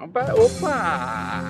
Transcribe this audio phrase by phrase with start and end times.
[0.00, 0.32] Opa!
[0.32, 1.42] Opa!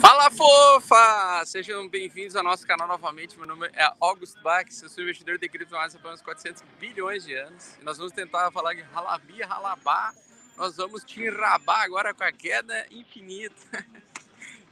[0.00, 1.44] Fala fofa!
[1.46, 3.36] Sejam bem-vindos ao nosso canal novamente.
[3.36, 7.34] Meu nome é Augusto Bax, eu sou investidor de criptomoedas há uns 400 bilhões de
[7.34, 7.76] anos.
[7.80, 10.14] E nós vamos tentar falar de ralabia, ralabá.
[10.56, 13.84] Nós vamos te enrabar agora com a queda infinita.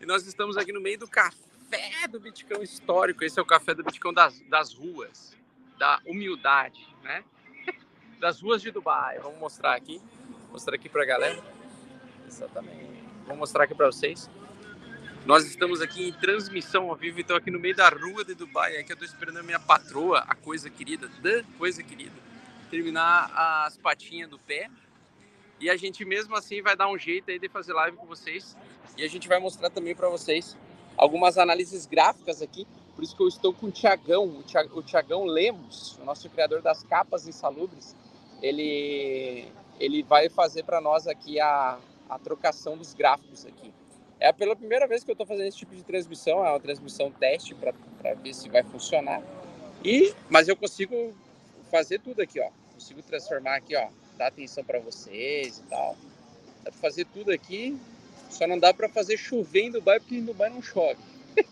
[0.01, 1.48] E nós estamos aqui no meio do café
[2.09, 3.23] do Bitcoin histórico.
[3.25, 5.37] Esse é o café do Bitcoin das, das ruas,
[5.79, 7.23] da humildade, né?
[8.19, 9.19] Das ruas de Dubai.
[9.21, 10.01] Vamos mostrar aqui.
[10.51, 11.45] Mostrar aqui para a galera.
[12.27, 13.05] Exatamente.
[13.27, 14.29] Vou mostrar aqui para vocês.
[15.25, 18.79] Nós estamos aqui em transmissão ao vivo, então aqui no meio da rua de Dubai.
[18.79, 22.17] Aqui eu estou esperando a minha patroa, a coisa querida, da coisa querida,
[22.71, 23.31] terminar
[23.65, 24.69] as patinhas do pé.
[25.61, 28.57] E a gente mesmo assim vai dar um jeito aí de fazer live com vocês.
[28.97, 30.57] E a gente vai mostrar também para vocês
[30.99, 32.67] algumas análises gráficas aqui.
[32.95, 34.43] Por isso que eu estou com o Tiagão,
[34.75, 37.95] o Tiagão Lemos, o nosso criador das capas insalubres.
[38.43, 39.47] Ele,
[39.79, 41.79] ele vai fazer para nós aqui a,
[42.11, 43.73] a trocação dos gráficos aqui.
[44.19, 47.11] É pela primeira vez que eu estou fazendo esse tipo de transmissão, é uma transmissão
[47.11, 49.23] teste para ver se vai funcionar.
[49.85, 51.15] E, mas eu consigo
[51.71, 52.51] fazer tudo aqui, ó.
[52.75, 55.97] Consigo transformar aqui, ó, dar atenção para vocês e tal.
[56.65, 57.79] Dá para fazer tudo aqui
[58.29, 61.01] só não dá para fazer chover em Dubai porque em Dubai não chove.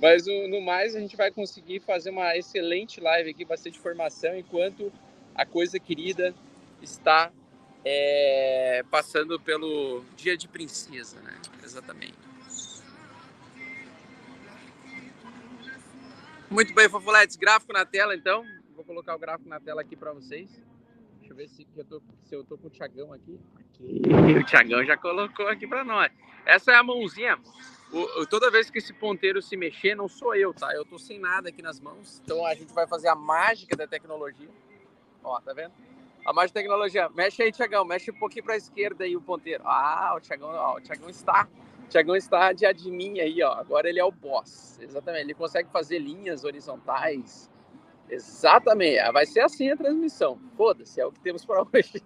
[0.00, 4.92] Mas no mais a gente vai conseguir fazer uma excelente live aqui, bastante informação, enquanto
[5.34, 6.34] a coisa querida
[6.82, 7.30] está
[7.84, 11.36] é, passando pelo dia de princesa, né?
[11.62, 12.14] Exatamente.
[16.50, 18.44] Muito bem, Fofoletes, gráfico na tela então.
[18.74, 20.50] Vou colocar o gráfico na tela aqui para vocês.
[21.30, 23.38] Deixa eu ver se eu tô, se eu tô com o Thiagão aqui.
[23.56, 24.02] aqui.
[24.40, 26.10] O Thiagão já colocou aqui para nós.
[26.44, 27.38] Essa é a mãozinha.
[27.92, 30.74] O, toda vez que esse ponteiro se mexer, não sou eu, tá?
[30.74, 32.20] Eu tô sem nada aqui nas mãos.
[32.24, 34.48] Então a gente vai fazer a mágica da tecnologia.
[35.22, 35.72] Ó, tá vendo?
[36.26, 37.08] A mágica da tecnologia.
[37.10, 37.84] Mexe aí, Thiagão.
[37.84, 39.62] Mexe um pouquinho para a esquerda aí o ponteiro.
[39.64, 41.48] Ah, o Thiagão, ó, o Thiagão está.
[41.84, 43.52] O Thiagão está de admin aí, ó.
[43.52, 44.78] Agora ele é o boss.
[44.80, 45.24] Exatamente.
[45.24, 47.49] Ele consegue fazer linhas horizontais
[48.10, 48.98] Exatamente.
[48.98, 50.38] Ah, vai ser assim a transmissão.
[50.56, 52.02] Foda-se, é o que temos para hoje.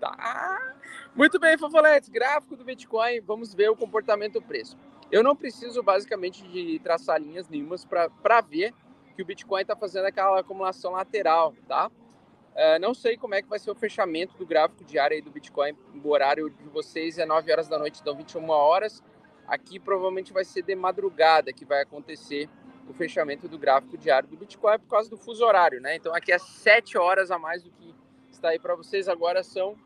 [0.00, 0.74] tá.
[1.14, 2.08] Muito bem, Fofoletes.
[2.08, 3.20] Gráfico do Bitcoin.
[3.20, 4.78] Vamos ver o comportamento do preço.
[5.10, 8.72] Eu não preciso basicamente de traçar linhas nenhumas para ver
[9.14, 11.88] que o Bitcoin está fazendo aquela acumulação lateral, tá?
[11.88, 15.30] Uh, não sei como é que vai ser o fechamento do gráfico diário aí do
[15.30, 15.76] Bitcoin.
[16.02, 19.02] O horário de vocês é 9 horas da noite, então 21 horas.
[19.46, 22.48] Aqui provavelmente vai ser de madrugada que vai acontecer
[22.88, 25.96] o fechamento do gráfico diário do Bitcoin por causa do fuso horário, né?
[25.96, 27.94] Então aqui é 7 horas a mais do que
[28.30, 29.08] está aí para vocês.
[29.08, 29.76] Agora são,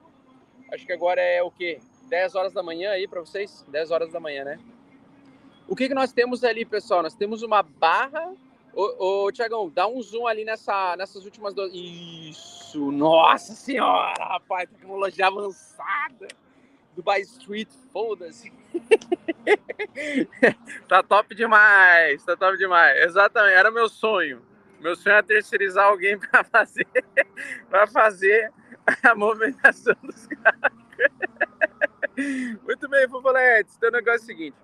[0.72, 1.80] acho que agora é o quê?
[2.08, 3.64] 10 horas da manhã aí para vocês?
[3.68, 4.58] 10 horas da manhã, né?
[5.68, 7.02] O que, que nós temos ali, pessoal?
[7.02, 8.32] Nós temos uma barra.
[8.72, 11.72] Ô, ô Tiagão, dá um zoom ali nessa, nessas últimas duas.
[11.74, 12.92] Isso!
[12.92, 16.28] Nossa Senhora, rapaz, tecnologia avançada!
[16.94, 18.50] Dubai Street, foda-se.
[20.88, 23.04] tá top demais, tá top demais.
[23.04, 24.42] Exatamente, era meu sonho.
[24.81, 26.86] Meu sonho era terceirizar alguém para fazer
[27.69, 28.53] para fazer
[29.03, 30.86] a movimentação dos carros.
[32.62, 33.75] Muito bem, Fofoletes.
[33.76, 34.56] Então o negócio é o seguinte.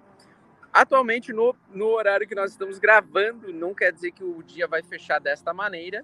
[0.72, 4.83] Atualmente, no, no horário que nós estamos gravando, não quer dizer que o dia vai
[4.83, 6.03] fechar desta maneira,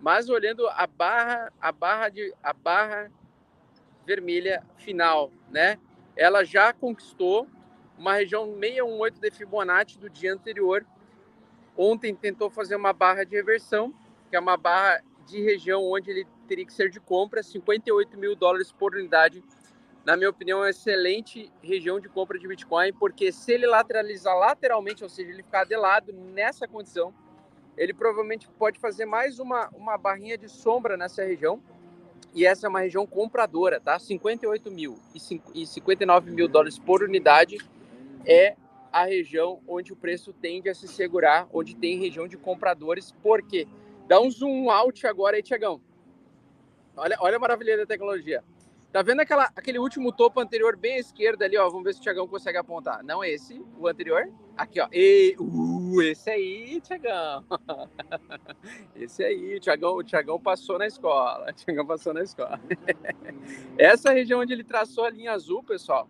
[0.00, 3.10] mas olhando a barra, a barra de a barra
[4.06, 5.78] vermelha final, né?
[6.16, 7.46] Ela já conquistou
[7.98, 10.84] uma região 618 de Fibonacci do dia anterior.
[11.76, 13.92] Ontem tentou fazer uma barra de reversão,
[14.30, 18.34] que é uma barra de região onde ele teria que ser de compra, 58 mil
[18.34, 19.42] dólares por unidade.
[20.04, 24.36] Na minha opinião, é uma excelente região de compra de Bitcoin, porque se ele lateralizar
[24.38, 27.12] lateralmente, ou seja, ele ficar de lado nessa condição,
[27.76, 31.60] ele provavelmente pode fazer mais uma, uma barrinha de sombra nessa região
[32.36, 33.98] e essa é uma região compradora, tá?
[33.98, 34.98] 58 mil
[35.54, 37.56] e 59 mil dólares por unidade
[38.26, 38.54] é
[38.92, 43.66] a região onde o preço tende a se segurar, onde tem região de compradores, porque
[44.06, 45.80] dá um zoom out agora aí, Tiagão.
[46.94, 48.44] Olha, olha a maravilha da tecnologia.
[48.96, 51.68] Tá vendo aquela, aquele último topo anterior bem à esquerda ali, ó?
[51.68, 53.04] Vamos ver se o Tiagão consegue apontar.
[53.04, 54.32] Não esse, o anterior.
[54.56, 54.88] Aqui, ó.
[54.90, 57.44] E, uh, esse aí, Tiagão.
[58.96, 61.44] Esse aí, o Tiagão, o Tiagão passou na escola.
[61.50, 62.58] O Tiagão passou na escola.
[63.76, 66.08] Essa região onde ele traçou a linha azul, pessoal,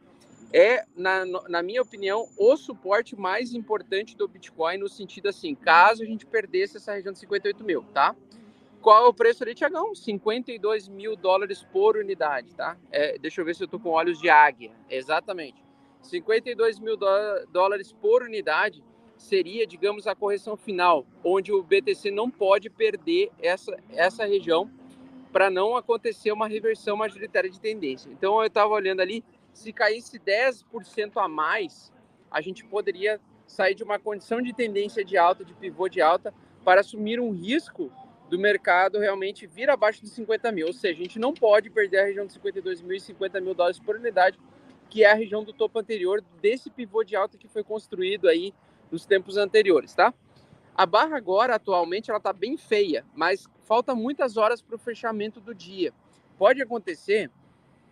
[0.52, 6.04] é, na, na minha opinião, o suporte mais importante do Bitcoin no sentido assim, caso
[6.04, 8.14] a gente perdesse essa região de 58 mil, tá?
[8.86, 9.96] Qual é o preço ali, Tiagão?
[9.96, 12.76] 52 mil dólares por unidade, tá?
[12.92, 14.70] É, deixa eu ver se eu tô com olhos de águia.
[14.88, 15.60] Exatamente.
[16.02, 16.96] 52 mil
[17.50, 18.84] dólares por unidade.
[19.16, 24.70] seria, digamos, a correção final, onde o BTC não pode perder essa, essa região
[25.32, 28.08] para não acontecer uma reversão majoritária de tendência.
[28.08, 31.92] Então eu estava olhando ali, se caísse 10% a mais,
[32.30, 36.32] a gente poderia sair de uma condição de tendência de alta, de pivô de alta,
[36.64, 37.90] para assumir um risco
[38.28, 40.66] do mercado realmente vir abaixo de 50 mil.
[40.66, 43.54] Ou seja, a gente não pode perder a região de 52 mil e 50 mil
[43.54, 44.38] dólares por unidade,
[44.90, 48.52] que é a região do topo anterior desse pivô de alta que foi construído aí
[48.90, 50.12] nos tempos anteriores, tá?
[50.74, 55.40] A barra agora, atualmente, ela está bem feia, mas falta muitas horas para o fechamento
[55.40, 55.92] do dia.
[56.38, 57.30] Pode acontecer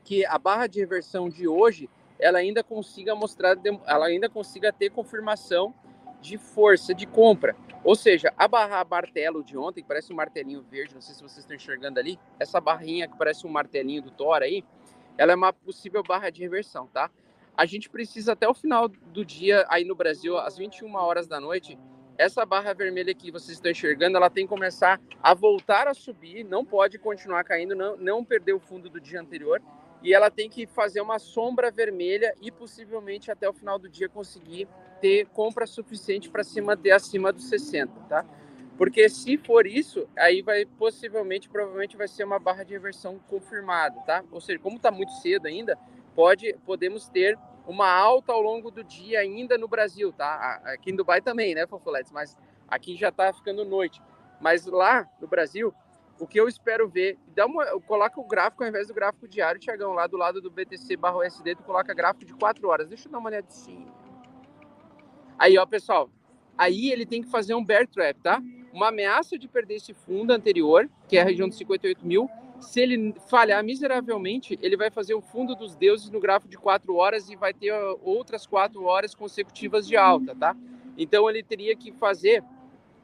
[0.05, 1.89] que a barra de reversão de hoje
[2.19, 3.57] ela ainda consiga mostrar,
[3.87, 5.75] ela ainda consiga ter confirmação
[6.21, 7.57] de força de compra.
[7.85, 11.23] Ou seja, a barra martelo de ontem, que parece um martelinho verde, não sei se
[11.23, 14.65] vocês estão enxergando ali, essa barrinha que parece um martelinho do Thor aí,
[15.19, 17.11] ela é uma possível barra de reversão, tá?
[17.55, 21.39] A gente precisa até o final do dia aí no Brasil, às 21 horas da
[21.39, 21.79] noite,
[22.17, 26.43] essa barra vermelha que vocês estão enxergando, ela tem que começar a voltar a subir,
[26.43, 29.61] não pode continuar caindo, não, não perder o fundo do dia anterior
[30.05, 34.09] e ela tem que fazer uma sombra vermelha e possivelmente até o final do dia
[34.09, 34.69] conseguir
[35.05, 38.25] ter compra suficiente para se manter acima dos 60, tá?
[38.79, 44.01] Porque se for isso, aí vai possivelmente, provavelmente vai ser uma barra de reversão confirmada,
[44.07, 44.25] tá?
[44.33, 45.79] Ou seja, como está muito cedo ainda,
[46.15, 50.63] pode, podemos ter uma alta ao longo do dia ainda no Brasil, tá?
[50.65, 52.11] Aqui em Dubai também, né, Fofoletes?
[52.11, 52.35] Mas
[52.67, 54.01] aqui já está ficando noite.
[54.41, 55.75] Mas lá no Brasil,
[56.19, 59.61] o que eu espero ver, dá uma, coloca o gráfico ao invés do gráfico diário,
[59.61, 62.89] Tiagão, lá do lado do BTC barra USD, tu coloca gráfico de 4 horas.
[62.89, 63.94] Deixa eu dar uma olhadinha.
[65.39, 66.11] Aí, ó, pessoal,
[66.57, 68.43] aí ele tem que fazer um bear trap, tá?
[68.73, 72.29] Uma ameaça de perder esse fundo anterior, que é a região de 58 mil.
[72.61, 76.95] Se ele falhar miseravelmente, ele vai fazer o fundo dos deuses no gráfico de 4
[76.95, 77.73] horas e vai ter
[78.03, 80.57] outras 4 horas consecutivas de alta, tá?
[80.97, 82.43] Então ele teria que fazer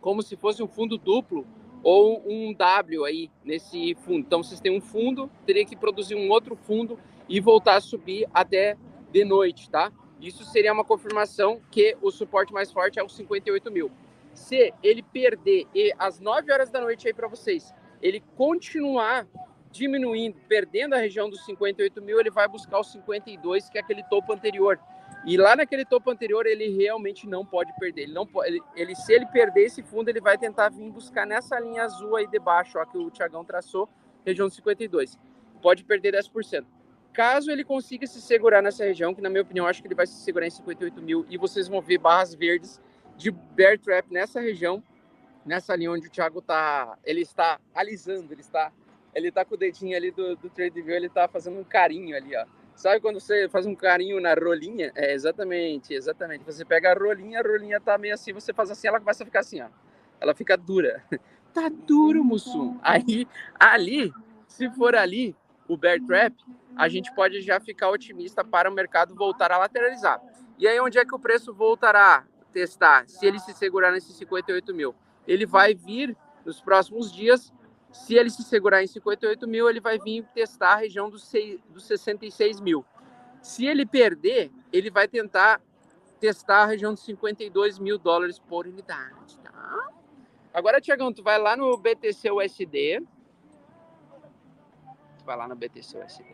[0.01, 1.47] como se fosse um fundo duplo
[1.83, 4.19] ou um W aí nesse fundo.
[4.19, 6.99] Então, vocês têm um fundo, teria que produzir um outro fundo
[7.29, 8.77] e voltar a subir até
[9.11, 9.93] de noite, tá?
[10.21, 13.91] Isso seria uma confirmação que o suporte mais forte é os 58 mil.
[14.35, 19.27] Se ele perder e às 9 horas da noite aí para vocês, ele continuar
[19.71, 24.03] diminuindo, perdendo a região dos 58 mil, ele vai buscar os 52, que é aquele
[24.05, 24.79] topo anterior.
[25.25, 28.03] E lá naquele topo anterior, ele realmente não pode perder.
[28.03, 31.27] Ele não pode, ele, ele, se ele perder esse fundo, ele vai tentar vir buscar
[31.27, 33.89] nessa linha azul aí debaixo, ó, que o Tiagão traçou,
[34.25, 35.19] região de 52.
[35.61, 36.65] Pode perder 10%.
[37.21, 40.07] Caso ele consiga se segurar nessa região, que na minha opinião, acho que ele vai
[40.07, 42.81] se segurar em 58 mil, e vocês vão ver barras verdes
[43.15, 44.83] de bear trap nessa região,
[45.45, 48.73] nessa linha onde o Thiago tá, ele está alisando, ele está,
[49.15, 52.17] ele tá com o dedinho ali do, do trade view, ele está fazendo um carinho
[52.17, 54.91] ali, ó Sabe quando você faz um carinho na rolinha?
[54.95, 56.43] É, exatamente, exatamente.
[56.47, 59.27] Você pega a rolinha, a rolinha tá meio assim, você faz assim, ela começa a
[59.27, 59.69] ficar assim, ó.
[60.19, 61.05] Ela fica dura.
[61.53, 62.79] tá duro, Mussum.
[62.81, 63.29] Aí,
[63.59, 64.11] ali,
[64.47, 65.37] se for ali,
[65.73, 66.35] o bear trap,
[66.77, 70.21] a gente pode já ficar otimista para o mercado voltar a lateralizar.
[70.59, 73.09] E aí, onde é que o preço voltará a testar?
[73.09, 74.95] Se ele se segurar nesses 58 mil.
[75.27, 77.53] Ele vai vir nos próximos dias
[77.93, 81.29] se ele se segurar em 58 mil, ele vai vir testar a região dos,
[81.69, 82.85] dos 66 mil.
[83.43, 85.61] Se ele perder, ele vai tentar
[86.21, 89.89] testar a região dos 52 mil dólares por unidade, tá?
[90.53, 93.03] Agora, Tiagão, tu vai lá no BTC USD.
[95.31, 96.25] Vai lá no BTC USD.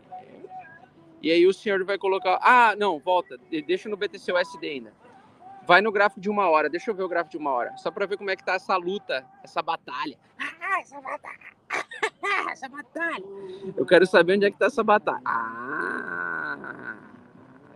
[1.20, 2.38] E aí o senhor vai colocar...
[2.40, 3.36] Ah, não, volta.
[3.66, 4.94] Deixa no BTC USD ainda.
[5.66, 6.70] Vai no gráfico de uma hora.
[6.70, 7.76] Deixa eu ver o gráfico de uma hora.
[7.76, 10.18] Só para ver como é que tá essa luta, essa batalha.
[10.38, 11.38] Ah, essa batalha.
[12.50, 13.24] essa batalha.
[13.76, 15.20] Eu quero saber onde é que tá essa batalha.
[15.26, 16.96] Ah,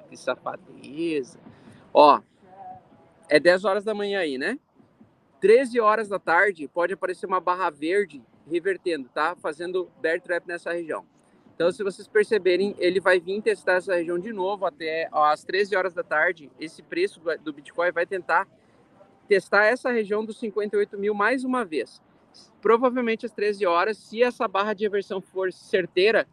[0.08, 1.38] que safadeza.
[1.92, 2.18] Ó,
[3.28, 4.58] é 10 horas da manhã aí, né?
[5.38, 9.36] 13 horas da tarde pode aparecer uma barra verde revertendo, tá?
[9.36, 11.04] Fazendo bear trap nessa região.
[11.54, 15.44] Então, se vocês perceberem, ele vai vir testar essa região de novo até ó, às
[15.44, 16.50] 13 horas da tarde.
[16.58, 18.48] Esse preço do Bitcoin vai tentar
[19.28, 22.00] testar essa região dos 58 mil mais uma vez.
[22.62, 26.26] Provavelmente às 13 horas, se essa barra de reversão for certeira,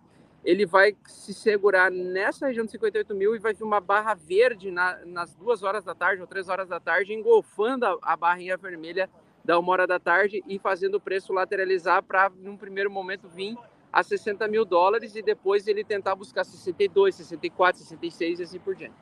[0.46, 4.72] ele vai se segurar nessa região de 58 mil e vai vir uma barra verde
[4.72, 8.56] na, nas duas horas da tarde ou três horas da tarde, engolfando a, a barrinha
[8.56, 9.10] vermelha
[9.48, 13.58] da uma hora da tarde e fazendo o preço lateralizar para, num primeiro momento, vir
[13.92, 18.76] a 60 mil dólares e depois ele tentar buscar 62, 64, 66 e assim por
[18.76, 18.98] diante,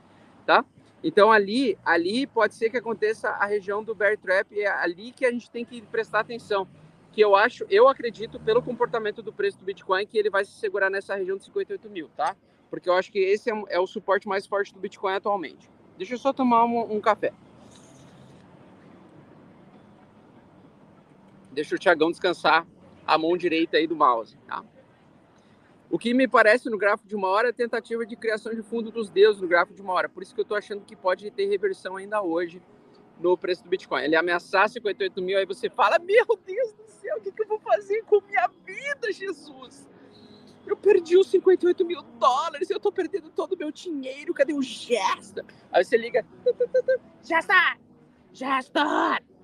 [0.46, 0.64] tá?
[1.04, 5.26] Então ali, ali pode ser que aconteça a região do bear trap, é ali que
[5.26, 6.68] a gente tem que prestar atenção,
[7.12, 10.52] que eu acho, eu acredito pelo comportamento do preço do Bitcoin que ele vai se
[10.52, 12.36] segurar nessa região de 58 mil, tá?
[12.70, 15.68] Porque eu acho que esse é, é o suporte mais forte do Bitcoin atualmente.
[15.98, 17.34] Deixa eu só tomar um, um café.
[21.56, 22.68] Deixa o Thiagão descansar
[23.08, 24.64] a mão direita aí do mouse, tá?
[25.90, 28.92] O que me parece no gráfico de uma hora é tentativa de criação de fundo
[28.92, 30.10] dos deuses no gráfico de uma hora.
[30.10, 32.62] Por isso que eu estou achando que pode ter reversão ainda hoje
[33.20, 34.04] no preço do Bitcoin.
[34.04, 37.48] Ele ameaçar 58 mil, aí você fala: Meu Deus do céu, o que, que eu
[37.48, 39.88] vou fazer com minha vida, Jesus?
[40.68, 44.62] Eu perdi os 58 mil dólares, eu estou perdendo todo o meu dinheiro, cadê o
[44.62, 45.46] Gesta?
[45.72, 46.26] Aí você liga:
[47.24, 47.78] Gesta!
[48.34, 49.35] Gesta!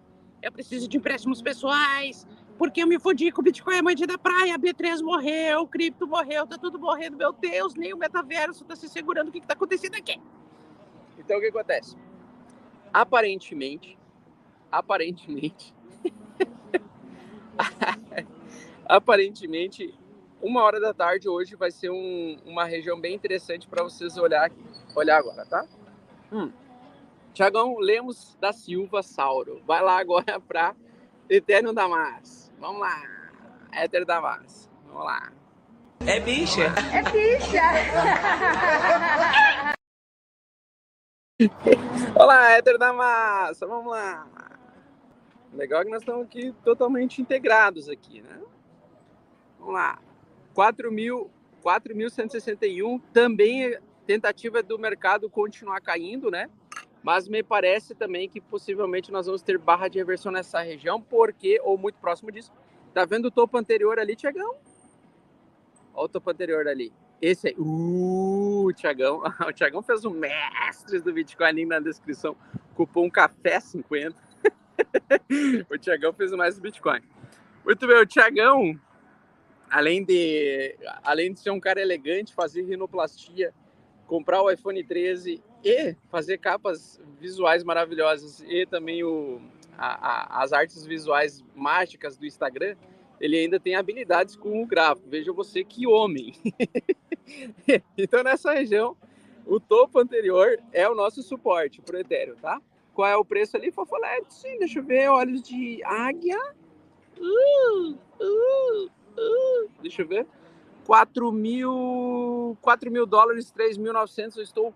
[0.42, 4.18] Eu preciso de empréstimos pessoais, porque eu me fodi com o Bitcoin, a mãe da
[4.18, 8.66] praia, a B3 morreu, o cripto morreu, tá tudo morrendo, meu Deus, nem o metaverso
[8.66, 10.20] tá se segurando, o que que tá acontecendo aqui?
[11.18, 11.96] Então o que acontece?
[12.92, 13.98] Aparentemente,
[14.72, 15.74] aparentemente,
[18.86, 19.94] aparentemente,
[20.42, 24.52] uma hora da tarde hoje vai ser um, uma região bem interessante para vocês olhar,
[24.96, 25.68] olhar agora, tá?
[26.32, 26.52] Hum.
[27.34, 29.62] Tiagão Lemos da Silva Sauro.
[29.66, 30.76] Vai lá agora para
[31.30, 32.52] Eterno Damas.
[32.60, 33.02] Vamos lá.
[33.72, 34.70] Éter da massa.
[34.86, 35.32] Vamos lá.
[36.06, 36.66] É bicha.
[36.94, 37.62] É bicha.
[42.20, 43.66] Olá, Éter da massa.
[43.66, 44.28] Vamos lá.
[45.54, 48.42] Legal que nós estamos aqui totalmente integrados aqui, né?
[49.58, 50.02] Vamos lá.
[50.54, 56.50] 4.161 também é tentativa do mercado continuar caindo, né?
[57.04, 61.60] Mas me parece também que possivelmente nós vamos ter barra de reversão nessa região, porque,
[61.64, 62.52] ou muito próximo disso,
[62.94, 64.56] tá vendo o topo anterior ali, Tiagão?
[65.94, 66.94] Olha o topo anterior ali.
[67.22, 72.36] Esse aí, uh, Tiagão, o Tiagão fez o mestres do Bitcoin ali na descrição,
[72.76, 74.16] cupom café 50.
[75.70, 77.02] o Tiagão fez o mestre do Bitcoin.
[77.66, 78.80] Muito bem, o Tiagão,
[79.70, 83.54] além de, além de ser um cara elegante, fazer rinoplastia,
[84.08, 89.42] comprar o iPhone 13 e fazer capas visuais maravilhosas e também o,
[89.78, 92.76] a, a, as artes visuais mágicas do Instagram,
[93.20, 95.08] ele ainda tem habilidades com o gráfico.
[95.10, 96.34] Veja você que homem.
[97.98, 98.98] então, nessa região,
[99.46, 102.60] o topo anterior é o nosso suporte para o Ethereum, tá?
[102.94, 103.72] Qual é o preço ali?
[103.72, 105.10] Fofolete, sim, deixa eu ver.
[105.10, 106.38] Olhos de águia.
[107.18, 108.86] Uh, uh,
[109.18, 109.70] uh.
[109.82, 110.28] Deixa eu ver.
[110.86, 114.38] 4 mil, 4 mil dólares, 3.900.
[114.38, 114.74] Eu estou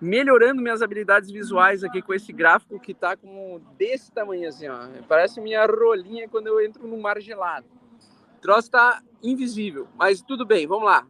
[0.00, 4.88] melhorando minhas habilidades visuais aqui com esse gráfico que tá como desse tamanho assim, ó.
[5.08, 7.66] Parece minha rolinha quando eu entro no mar gelado.
[8.36, 11.06] O troço tá invisível, mas tudo bem, vamos lá.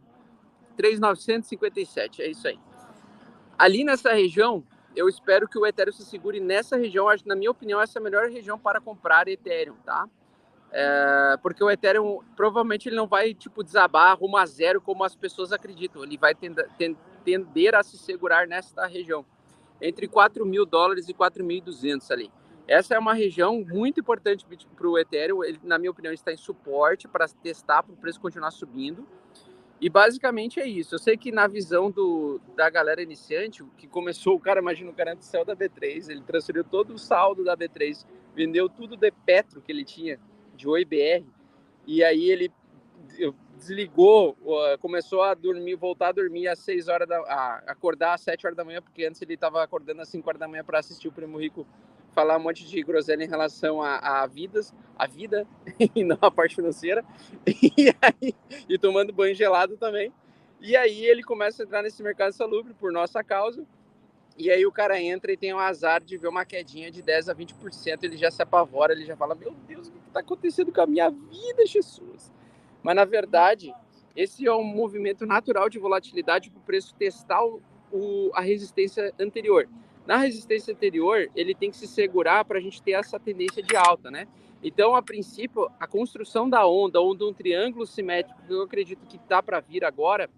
[0.77, 2.59] 3,957, é isso aí.
[3.57, 4.63] Ali nessa região,
[4.95, 7.09] eu espero que o Ethereum se segure nessa região.
[7.09, 10.07] Acho, na minha opinião, essa é a melhor região para comprar Ethereum, tá?
[10.71, 15.15] É, porque o Ethereum provavelmente ele não vai tipo desabar rumo a zero como as
[15.15, 16.03] pessoas acreditam.
[16.03, 16.67] Ele vai tender,
[17.29, 19.23] tender a se segurar nesta região,
[19.79, 22.31] entre 4 mil dólares e 4.200 ali.
[22.67, 24.45] Essa é uma região muito importante
[24.75, 25.43] para o Ethereum.
[25.43, 29.07] Ele, na minha opinião, está em suporte para testar, para o preço continuar subindo.
[29.81, 30.95] E basicamente é isso.
[30.95, 34.93] Eu sei que na visão do, da galera iniciante, que começou, o cara, imagina o
[34.93, 38.05] cara do céu da B3, ele transferiu todo o saldo da B3,
[38.35, 40.19] vendeu tudo de Petro que ele tinha,
[40.53, 41.25] de OIBR,
[41.87, 42.51] e aí ele
[43.57, 44.37] desligou,
[44.79, 48.57] começou a dormir, voltar a dormir às 6 horas da a acordar às 7 horas
[48.57, 51.11] da manhã, porque antes ele estava acordando às 5 horas da manhã para assistir o
[51.11, 51.67] Primo Rico
[52.11, 55.47] falar um monte de groselha em relação a, a vidas, a vida
[55.95, 57.03] e não a parte financeira.
[57.77, 58.35] E aí
[58.67, 60.11] e tomando banho gelado também.
[60.59, 63.65] E aí ele começa a entrar nesse mercado salubre por nossa causa.
[64.37, 67.29] E aí o cara entra e tem o azar de ver uma quedinha de 10
[67.29, 70.71] a 20%, ele já se apavora, ele já fala: "Meu Deus, o que está acontecendo
[70.71, 72.31] com a minha vida, Jesus?"
[72.83, 73.73] Mas, na verdade,
[74.15, 79.67] esse é um movimento natural de volatilidade para o preço testar o, a resistência anterior.
[80.05, 83.75] Na resistência anterior, ele tem que se segurar para a gente ter essa tendência de
[83.75, 84.27] alta, né?
[84.63, 89.05] Então, a princípio, a construção da onda, ou de um triângulo simétrico, que eu acredito
[89.05, 90.29] que está para vir agora,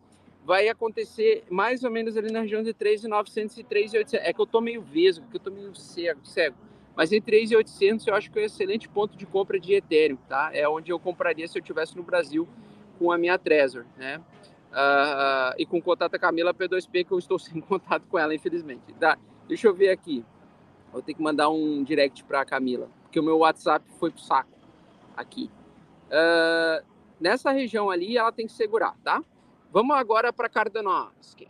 [0.44, 4.20] vai acontecer mais ou menos ali na região de 3.900 e 3.800.
[4.22, 6.56] É que eu estou meio vesgo, porque eu estou meio cego, cego.
[6.96, 10.52] Mas em 3.800 eu acho que é um excelente ponto de compra de Ethereum, tá?
[10.54, 12.48] É onde eu compraria se eu estivesse no Brasil
[13.00, 14.22] com a minha Trezor, né?
[14.72, 18.94] Uh, e com contato a Camila P2P, que eu estou sem contato com ela, infelizmente.
[19.00, 19.18] Tá?
[19.48, 20.24] Deixa eu ver aqui.
[20.92, 24.22] Vou ter que mandar um direct para a Camila, porque o meu WhatsApp foi pro
[24.22, 24.52] saco
[25.16, 25.50] aqui.
[26.08, 26.86] Uh,
[27.20, 29.24] nessa região ali, ela tem que segurar, tá?
[29.72, 31.48] Vamos agora para Cardanovski.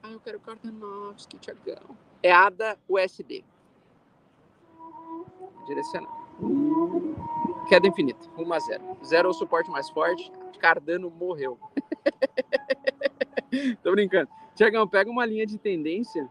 [0.00, 1.96] Ah, eu quero Cardanovski, Tiagão.
[2.22, 3.44] É ADA USD
[5.72, 6.10] direcionar.
[7.68, 8.82] Queda infinita, 1 a 0.
[9.04, 10.30] Zero é o suporte mais forte.
[10.58, 11.58] Cardano morreu.
[13.82, 14.28] Tô brincando.
[14.54, 16.28] Tiagão, pega uma linha de tendência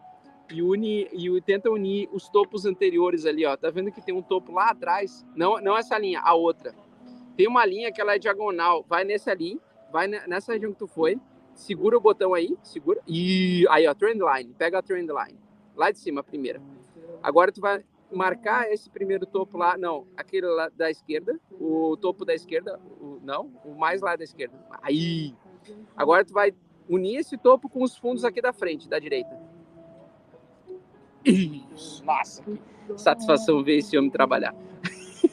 [0.51, 3.55] e une e tenta unir os topos anteriores ali, ó.
[3.57, 5.25] Tá vendo que tem um topo lá atrás?
[5.35, 6.73] Não, não essa linha, a outra.
[7.35, 9.59] Tem uma linha que ela é diagonal, vai nessa ali,
[9.91, 11.19] vai nessa região que tu foi,
[11.53, 13.01] segura o botão aí, segura.
[13.07, 15.39] E aí, ó, trend line, pega a trend line.
[15.75, 16.61] Lá de cima, a primeira.
[17.23, 22.25] Agora tu vai marcar esse primeiro topo lá, não, aquele lá da esquerda, o topo
[22.25, 24.57] da esquerda, o, não, o mais lá da esquerda.
[24.81, 25.35] Aí.
[25.95, 26.53] Agora tu vai
[26.89, 29.39] unir esse topo com os fundos aqui da frente, da direita.
[31.23, 32.59] Isso, nossa, que
[32.97, 34.55] satisfação ver esse homem trabalhar.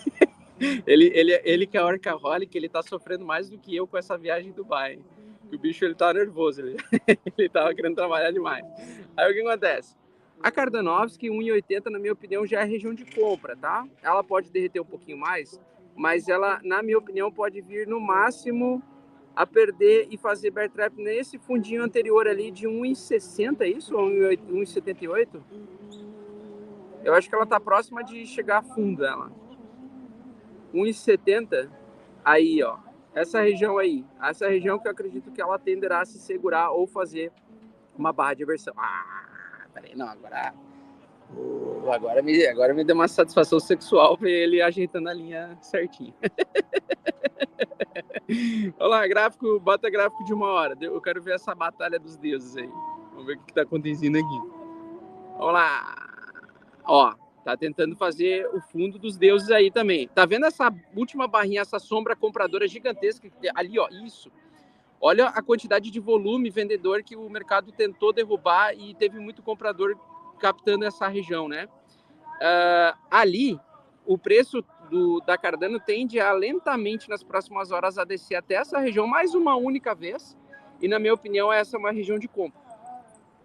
[0.87, 4.17] ele, ele, ele que é orcaholic, ele tá sofrendo mais do que eu com essa
[4.19, 4.99] viagem do Dubai.
[5.51, 6.77] O bicho ele tá nervoso, ele,
[7.39, 8.67] ele tava querendo trabalhar demais.
[9.17, 9.97] Aí o que acontece?
[10.41, 13.87] A Kardanovski 1,80 na minha opinião já é região de compra, tá?
[14.03, 15.61] Ela pode derreter um pouquinho mais,
[15.97, 18.83] mas ela, na minha opinião, pode vir no máximo
[19.35, 23.97] a perder e fazer bear trap nesse fundinho anterior ali de 1,60, é isso?
[23.97, 25.41] Ou 1,78?
[27.05, 29.33] Eu acho que ela tá próxima de chegar a fundo, ela.
[30.73, 31.71] 1,70,
[32.25, 32.79] aí, ó.
[33.15, 34.05] Essa região aí.
[34.21, 37.33] Essa região que eu acredito que ela tenderá a se segurar ou fazer
[37.97, 38.75] uma barra de aversão.
[38.77, 39.28] Ah,
[39.73, 40.53] peraí, não, agora...
[41.93, 46.15] agora, me, agora me deu uma satisfação sexual ver ele ajeitando a linha certinho.
[48.79, 50.77] Olha lá, gráfico, bota gráfico de uma hora.
[50.81, 52.71] Eu quero ver essa batalha dos deuses aí.
[53.13, 54.41] Vamos ver o que está acontecendo aqui.
[55.39, 55.95] Vamos lá.
[56.85, 57.15] Ó,
[57.49, 60.07] Tá tentando fazer o fundo dos deuses aí também.
[60.09, 64.31] Tá vendo essa última barrinha, essa sombra compradora gigantesca ali, ó, isso.
[65.01, 69.97] Olha a quantidade de volume vendedor que o mercado tentou derrubar e teve muito comprador
[70.39, 71.69] captando essa região, né?
[72.39, 73.61] Uh, ali,
[74.05, 78.79] o preço do, da Cardano tende a lentamente nas próximas horas a descer até essa
[78.79, 80.37] região mais uma única vez.
[80.81, 82.61] E na minha opinião, essa é uma região de compra.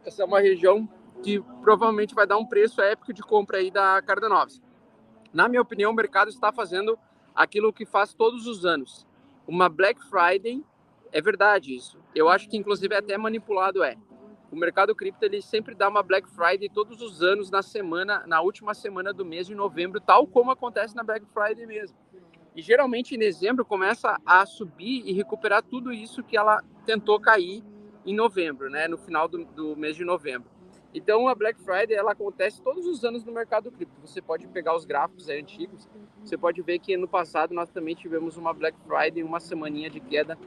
[0.06, 0.88] Essa é uma região
[1.24, 4.62] que provavelmente vai dar um preço épico de compra aí da Cardanovs.
[5.34, 6.98] Na minha opinião, o mercado está fazendo
[7.34, 9.08] aquilo que faz todos os anos.
[9.48, 10.64] Uma Black Friday,
[11.14, 12.00] é verdade isso.
[12.16, 13.96] Eu acho que inclusive é até manipulado é.
[14.52, 18.42] O mercado cripto ele sempre dá uma Black Friday todos os anos na semana, na
[18.42, 21.96] última semana do mês de novembro, tal como acontece na Black Friday mesmo.
[22.56, 27.64] E geralmente em dezembro começa a subir e recuperar tudo isso que ela tentou cair
[28.06, 28.88] em novembro, né?
[28.88, 30.50] No final do, do mês de novembro.
[30.96, 34.02] Então a Black Friday ela acontece todos os anos no mercado cripto.
[34.02, 35.88] Você pode pegar os gráficos antigos,
[36.24, 40.00] você pode ver que no passado nós também tivemos uma Black Friday, uma semaninha de
[40.00, 40.38] queda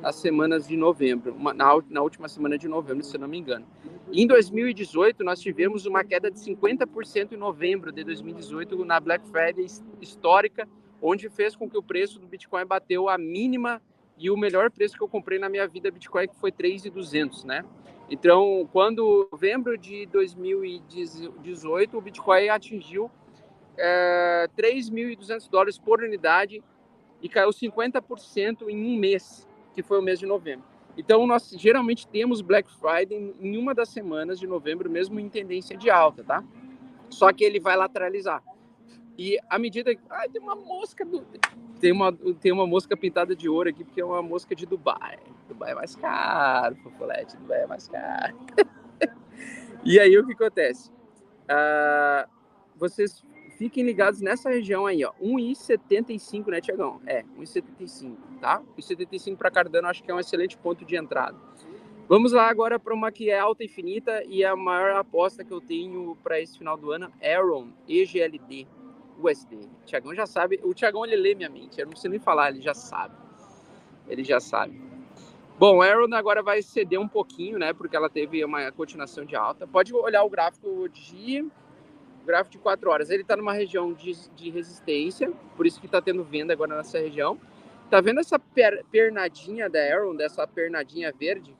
[0.00, 3.66] nas semanas de novembro, uma, na, na, última semana de novembro, se não me engano.
[4.12, 9.66] em 2018 nós tivemos uma queda de 50% em novembro de 2018 na Black Friday
[10.00, 10.68] histórica,
[11.02, 13.80] onde fez com que o preço do Bitcoin bateu a mínima
[14.16, 17.64] e o melhor preço que eu comprei na minha vida Bitcoin que foi 3.200, né?
[18.10, 23.10] Então, quando novembro de 2018, o Bitcoin atingiu
[23.78, 26.62] é, 3.200 dólares por unidade
[27.22, 30.64] e caiu 50% em um mês, que foi o mês de novembro.
[30.96, 35.76] Então, nós geralmente temos Black Friday em uma das semanas de novembro, mesmo em tendência
[35.76, 36.44] de alta, tá?
[37.08, 38.42] Só que ele vai lateralizar.
[39.16, 40.00] E à medida que.
[40.08, 41.24] Ai, tem uma mosca do.
[41.80, 45.18] Tem uma, tem uma mosca pintada de ouro aqui, porque é uma mosca de Dubai.
[45.48, 48.36] Dubai é mais caro, Fofolete, Dubai é mais caro.
[49.84, 50.90] e aí o que acontece?
[51.44, 52.28] Uh,
[52.76, 53.24] vocês
[53.60, 55.12] fiquem ligados nessa região aí, ó.
[55.20, 56.98] 1,75, né, Tiagão?
[57.04, 58.62] É, 1,75, tá?
[58.78, 61.36] 1,75 para Cardano acho que é um excelente ponto de entrada.
[62.08, 65.60] Vamos lá agora para uma que é alta infinita e a maior aposta que eu
[65.60, 68.66] tenho para esse final do ano, Aaron, EGLD.
[69.22, 69.68] USD.
[69.84, 70.58] Tiagão já sabe.
[70.64, 71.78] O Tiagão ele lê minha mente.
[71.78, 73.14] Eu não preciso nem falar, ele já sabe.
[74.08, 74.80] Ele já sabe.
[75.58, 77.74] Bom, Aaron agora vai ceder um pouquinho, né?
[77.74, 79.66] Porque ela teve uma continuação de alta.
[79.66, 81.44] Pode olhar o gráfico de
[82.30, 83.10] gráfico de 4 horas.
[83.10, 86.98] Ele está numa região de, de, resistência, por isso que está tendo venda agora nessa
[86.98, 87.38] região.
[87.90, 91.54] Tá vendo essa per, pernadinha da Aaron, dessa pernadinha verde?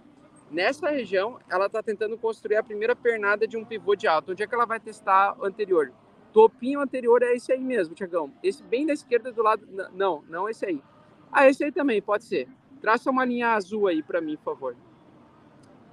[0.50, 4.32] Nessa região, ela está tentando construir a primeira pernada de um pivô de alta.
[4.32, 5.92] Onde é que ela vai testar o anterior?
[6.32, 8.32] Topinho anterior é esse aí mesmo, Tiagão.
[8.42, 9.66] Esse bem da esquerda do lado.
[9.92, 10.82] Não, não esse aí.
[11.32, 12.48] Ah, esse aí também, pode ser.
[12.80, 14.76] Traça uma linha azul aí para mim, por favor.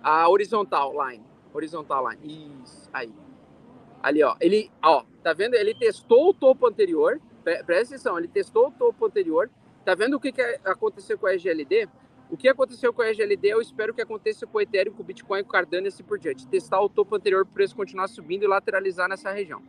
[0.01, 1.25] A horizontal line.
[1.53, 2.53] Horizontal line.
[2.63, 3.11] Isso, aí.
[4.01, 4.35] Ali, ó.
[4.39, 5.55] Ele, ó, tá vendo?
[5.55, 7.19] Ele testou o topo anterior.
[7.43, 9.49] Presta atenção, ele testou o topo anterior.
[9.85, 11.87] Tá vendo o que, que aconteceu com a EGLD?
[12.29, 15.05] O que aconteceu com a EGLD, eu espero que aconteça com o Ethereum, com o
[15.05, 16.45] Bitcoin, com o Cardano e assim por diante.
[16.47, 19.63] Testar o topo anterior para o preço continuar subindo e lateralizar nessa região.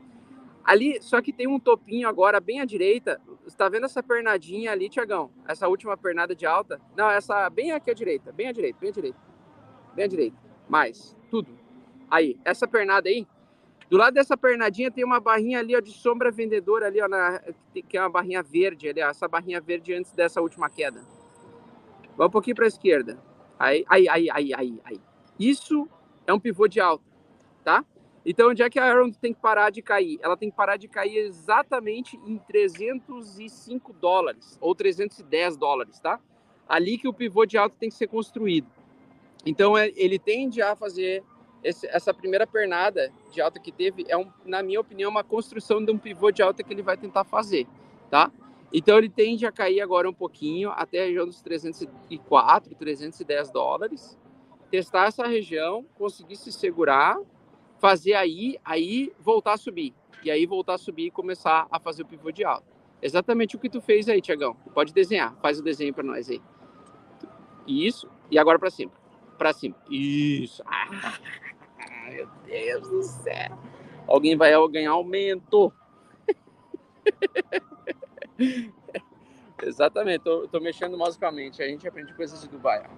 [0.65, 3.21] Ali, só que tem um topinho agora bem à direita.
[3.45, 5.31] Você tá vendo essa pernadinha ali, Tiagão?
[5.47, 6.81] Essa última pernada de alta?
[6.97, 9.19] Não, essa bem aqui à direita, bem à direita, bem à direita.
[9.95, 10.37] Bem à direita.
[10.69, 11.57] Mais, tudo.
[12.11, 13.27] Aí, essa pernada aí,
[13.91, 17.41] Do lado dessa pernadinha tem uma barrinha ali ó, de sombra vendedora ali, ó, na,
[17.89, 21.03] que é uma barrinha verde ali, ó, essa barrinha verde antes dessa última queda.
[22.17, 23.19] Vai um pouquinho para a esquerda.
[23.59, 25.01] Aí, aí, aí, aí, aí, aí.
[25.39, 25.89] Isso
[26.27, 27.05] é um pivô de alta,
[27.65, 27.85] tá?
[28.27, 30.19] Então, onde é que a Aaron tem que parar de cair?
[30.21, 36.21] Ela tem que parar de cair exatamente em 305 dólares ou 310 dólares, tá?
[36.69, 38.69] Ali que o pivô de alta tem que ser construído.
[39.47, 41.25] Então, é, ele tende a fazer
[41.63, 45.85] esse, essa primeira pernada de alta que teve, é, um, na minha opinião, uma construção
[45.85, 47.67] de um pivô de alta que ele vai tentar fazer,
[48.11, 48.31] tá?
[48.73, 54.19] Então, ele tende a cair agora um pouquinho até a região dos 304, 310 dólares.
[54.71, 57.19] Testar essa região, conseguir se segurar
[57.79, 59.95] fazer aí, aí voltar a subir.
[60.23, 62.67] E aí voltar a subir e começar a fazer o pivô de alta.
[63.01, 64.55] Exatamente o que tu fez aí, Tiagão.
[64.75, 66.43] Pode desenhar, faz o desenho para nós aí.
[67.67, 68.93] Isso, e agora para cima.
[69.37, 69.77] Para cima.
[69.89, 70.63] Isso.
[70.67, 71.19] Ah,
[72.09, 73.59] meu Deus do céu.
[74.07, 75.73] Alguém vai ganhar aumento.
[79.63, 81.63] Exatamente, tô, tô mexendo musicalmente.
[81.63, 82.89] A gente aprende coisas de Dubai.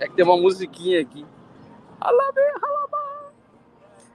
[0.00, 1.26] É que tem uma musiquinha aqui.
[2.00, 3.32] Alabê, halabá.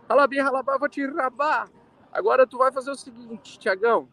[0.08, 1.70] Alabê, halabá, vou te rabar.
[2.12, 4.08] Agora tu vai fazer o seguinte, Tiagão.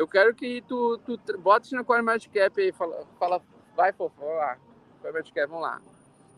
[0.00, 2.72] Eu quero que tu, tu bote na Core Cap aí.
[2.72, 3.42] Fala, fala
[3.76, 4.56] vai, fofo, vamos lá.
[5.02, 5.78] Core Cap, vamos lá.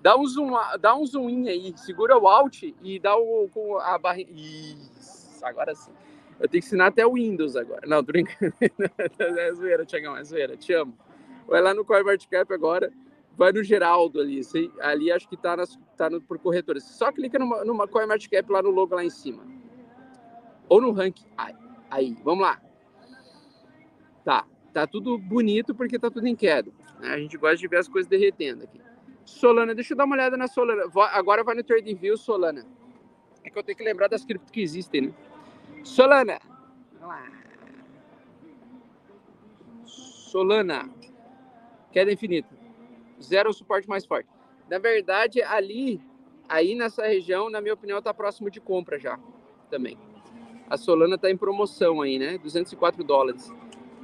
[0.01, 1.73] Dá um, zoom, dá um zoom in aí.
[1.77, 4.33] Segura o Alt e dá o, com a barrinha.
[4.33, 5.93] Isso, agora sim.
[6.41, 7.87] Eu tenho que ensinar até o Windows agora.
[7.87, 8.53] Não, tô brincando.
[9.39, 10.57] é zoeira, Tiagão, é zoeira.
[10.57, 10.99] Te amo.
[11.47, 12.93] Vai lá no Core Cap agora
[13.39, 14.41] vai no Geraldo ali.
[14.81, 16.83] Ali acho que tá, nas, tá no, por corretores.
[16.83, 19.47] Só clica numa, numa Cap lá no logo lá em cima.
[20.69, 21.27] Ou no ranking.
[21.37, 21.55] Aí,
[21.89, 22.61] aí, vamos lá.
[24.25, 26.71] Tá, tá tudo bonito porque tá tudo em queda.
[27.01, 27.09] Né?
[27.09, 28.81] A gente gosta de ver as coisas derretendo aqui.
[29.25, 30.85] Solana, deixa eu dar uma olhada na Solana.
[31.13, 32.67] Agora vai no TradingView Solana.
[33.45, 35.15] É que eu tenho que lembrar das criptos que existem, né?
[35.83, 36.39] Solana.
[39.85, 40.89] Solana.
[41.91, 42.63] Queda infinita
[43.23, 44.29] zero o suporte mais forte.
[44.69, 46.01] Na verdade, ali,
[46.49, 49.19] aí nessa região, na minha opinião, está próximo de compra já,
[49.71, 49.97] também.
[50.69, 52.39] A Solana está em promoção aí, né?
[52.39, 53.53] 204 dólares.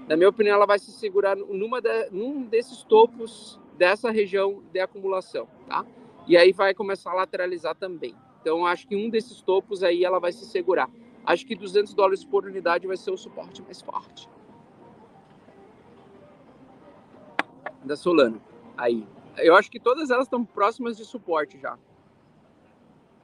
[0.09, 4.81] Na minha opinião, ela vai se segurar numa de, num desses topos dessa região de
[4.81, 5.85] acumulação, tá?
[6.27, 8.15] E aí vai começar a lateralizar também.
[8.41, 10.91] Então, acho que um desses topos aí ela vai se segurar.
[11.27, 14.29] Acho que 200 dólares por unidade vai ser o suporte mais forte.
[17.85, 18.41] Da Solana
[18.79, 19.07] aí.
[19.37, 21.79] Eu acho que todas elas estão próximas de suporte já.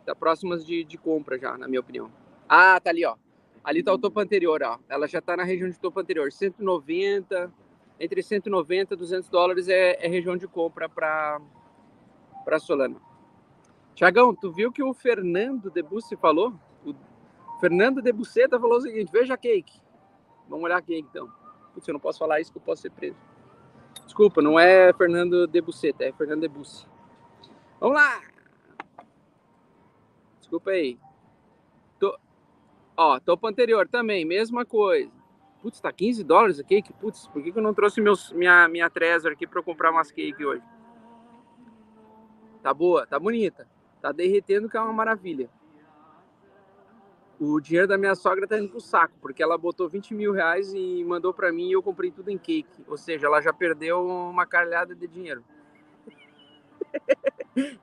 [0.04, 2.10] Tá próximas de, de compra já, na minha opinião.
[2.46, 3.16] Ah, tá ali, ó.
[3.64, 4.78] Ali tá o topo anterior, ó.
[4.88, 6.30] Ela já tá na região de topo anterior.
[6.30, 7.50] 190,
[7.98, 11.40] entre 190 e 200 dólares é, é região de compra para
[12.44, 13.00] para Solana.
[13.94, 16.52] Tiagão, tu viu que o Fernando Debussy falou?
[16.84, 16.94] O
[17.58, 19.80] Fernando Debusseta falou o seguinte: veja a cake.
[20.48, 21.32] Vamos olhar a cake então.
[21.72, 23.16] Putz, eu não posso falar isso que eu posso ser preso.
[24.04, 26.86] Desculpa, não é Fernando Debuceta, é Fernando Debussy.
[27.80, 28.20] Vamos lá!
[30.38, 30.98] Desculpa aí.
[32.96, 35.10] Ó, topo anterior também, mesma coisa.
[35.60, 36.92] Putz, tá 15 dólares a cake?
[36.92, 40.10] Putz, por que, que eu não trouxe meus, minha, minha Trezor aqui para comprar umas
[40.10, 40.62] cake hoje?
[42.62, 43.66] Tá boa, tá bonita.
[44.00, 45.48] Tá derretendo que é uma maravilha
[47.38, 50.72] o dinheiro da minha sogra tá indo pro saco, porque ela botou 20 mil reais
[50.72, 52.84] e mandou para mim e eu comprei tudo em cake.
[52.86, 55.44] Ou seja, ela já perdeu uma caralhada de dinheiro.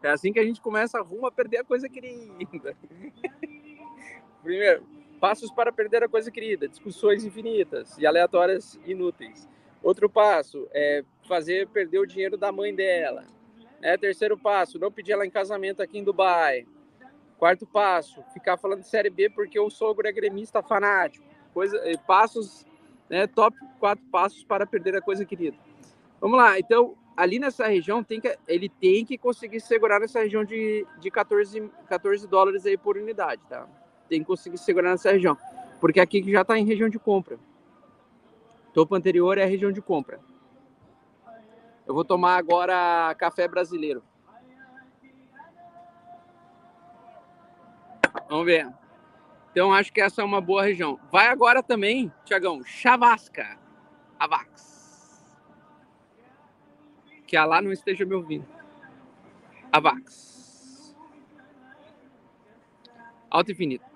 [0.04, 2.76] É assim que a gente começa rumo a perder a coisa querida.
[4.44, 4.84] Primeiro,
[5.22, 9.48] passos para perder a coisa querida, discussões infinitas e aleatórias inúteis.
[9.84, 13.24] Outro passo é fazer perder o dinheiro da mãe dela.
[13.84, 16.66] É, terceiro passo, não pedir ela em casamento aqui em Dubai.
[17.38, 21.26] Quarto passo, ficar falando de Série B porque o sogro é gremista fanático.
[21.54, 22.66] Coisa, eh, passos,
[23.08, 25.58] né, top quatro passos para perder a coisa querida.
[26.20, 30.44] Vamos lá, então, ali nessa região, tem que, ele tem que conseguir segurar nessa região
[30.44, 33.68] de, de 14, 14 dólares aí por unidade, tá?
[34.12, 35.38] Tem que conseguir segurar nessa região.
[35.80, 37.40] Porque aqui já está em região de compra.
[38.74, 40.20] Topo anterior é a região de compra.
[41.88, 44.04] Eu vou tomar agora café brasileiro.
[48.28, 48.70] Vamos ver.
[49.52, 51.00] Então, acho que essa é uma boa região.
[51.10, 53.58] Vai agora também, Tiagão, Chavasca,
[54.20, 55.26] Avax.
[57.26, 58.46] Que a lá não esteja me ouvindo.
[59.72, 60.94] Avax.
[63.30, 63.91] Alto infinito.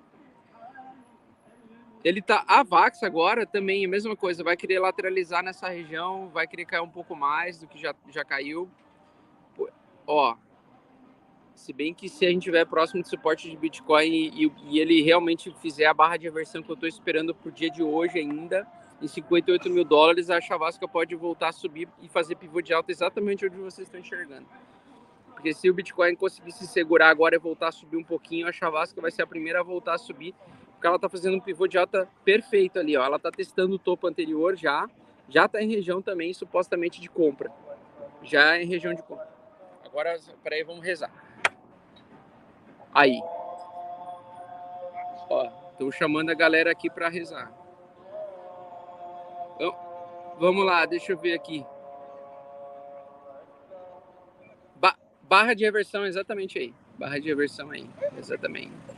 [2.06, 6.64] Ele tá Avax agora também, a mesma coisa, vai querer lateralizar nessa região, vai querer
[6.64, 8.70] cair um pouco mais do que já, já caiu.
[10.06, 10.36] ó,
[11.52, 15.02] se bem que se a gente tiver próximo de suporte de Bitcoin e, e ele
[15.02, 18.64] realmente fizer a barra de reversão que eu estou esperando pro dia de hoje ainda,
[19.02, 22.92] em 58 mil dólares, a Chavasca pode voltar a subir e fazer pivô de alta
[22.92, 24.46] exatamente onde vocês estão enxergando.
[25.34, 28.52] Porque se o Bitcoin conseguir se segurar agora e voltar a subir um pouquinho, a
[28.52, 30.32] Chavasca vai ser a primeira a voltar a subir,
[30.76, 33.04] porque ela está fazendo um pivô de alta perfeito ali, ó.
[33.04, 34.86] Ela está testando o topo anterior já,
[35.28, 37.50] já está em região também supostamente de compra.
[38.22, 39.28] Já é em região de compra.
[39.84, 41.10] Agora, peraí, vamos rezar.
[42.94, 43.18] Aí.
[45.30, 47.50] Ó, estão chamando a galera aqui para rezar.
[49.54, 49.74] Então,
[50.38, 51.64] vamos lá, deixa eu ver aqui.
[54.74, 56.74] Ba barra de reversão, exatamente aí.
[56.98, 58.95] Barra de reversão aí, exatamente.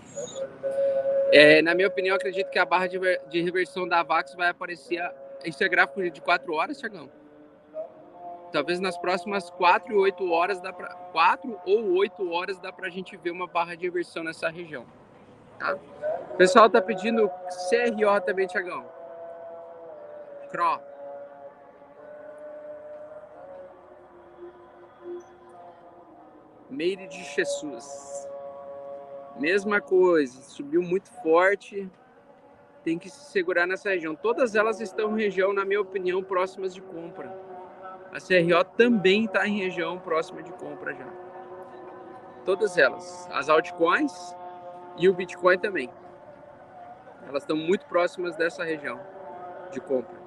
[1.33, 5.01] É, na minha opinião, acredito que a barra de, de reversão da VAX vai aparecer.
[5.45, 7.11] Isso é gráfico de 4 horas, Thiagão?
[8.51, 12.89] Talvez nas próximas 4 e 8 horas dá para 4 ou 8 horas dá pra
[12.89, 14.87] gente ver uma barra de reversão nessa região.
[15.59, 15.77] Tá?
[16.33, 18.87] O pessoal tá pedindo CRO também, Tiagão.
[20.51, 20.81] CRO.
[26.71, 28.29] Meire de Jesus.
[29.38, 31.88] Mesma coisa, subiu muito forte.
[32.83, 34.14] Tem que se segurar nessa região.
[34.14, 37.29] Todas elas estão em região, na minha opinião, próximas de compra.
[38.12, 41.07] A CRO também está em região próxima de compra já.
[42.44, 43.29] Todas elas.
[43.31, 44.35] As altcoins
[44.96, 45.90] e o Bitcoin também.
[47.27, 48.98] Elas estão muito próximas dessa região
[49.70, 50.18] de compra.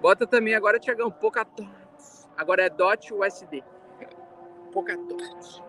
[0.00, 1.68] Bota também agora, Tiagão, Polkadot.
[2.36, 3.64] Agora é DOT USD.
[4.72, 5.67] Polkadot.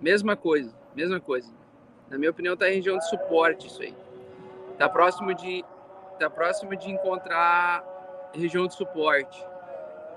[0.00, 1.50] Mesma coisa, mesma coisa.
[2.08, 3.94] Na minha opinião, está em região de suporte isso aí.
[4.72, 5.64] Está próximo de
[6.18, 7.84] tá próximo de encontrar
[8.32, 9.44] região de suporte.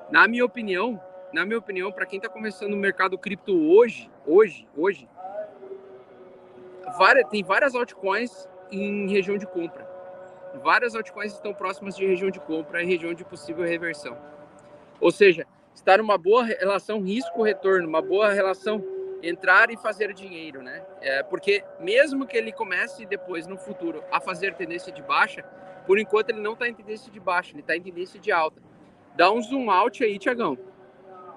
[0.10, 1.02] Na minha opinião,
[1.34, 5.08] na minha opinião, para quem está começando no mercado cripto hoje, hoje, hoje,
[6.98, 9.88] várias, tem várias altcoins em região de compra.
[10.64, 14.18] Várias altcoins estão próximas de região de compra e região de possível reversão.
[15.00, 18.84] Ou seja, está numa boa relação risco-retorno, uma boa relação
[19.22, 20.84] entrar e fazer dinheiro, né?
[21.02, 25.44] É, porque mesmo que ele comece depois no futuro a fazer tendência de baixa,
[25.86, 28.62] por enquanto ele não está em tendência de baixa, ele está em tendência de alta.
[29.16, 30.58] Dá um zoom out aí, Tiagão.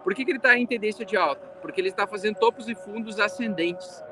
[0.04, 1.46] Por que, que ele está em tendência de alta?
[1.60, 4.02] Porque ele está fazendo topos e fundos ascendentes.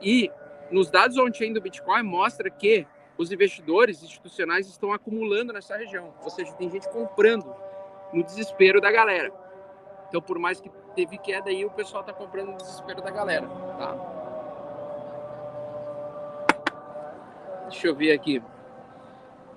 [0.00, 0.30] E
[0.70, 2.86] nos dados on-chain do Bitcoin mostra que
[3.16, 6.14] os investidores institucionais estão acumulando nessa região.
[6.22, 7.54] Ou seja, tem gente comprando
[8.12, 9.32] no desespero da galera.
[10.08, 13.46] Então, por mais que teve queda aí, o pessoal está comprando no desespero da galera,
[13.78, 13.94] tá?
[17.68, 18.42] Deixa eu ver aqui.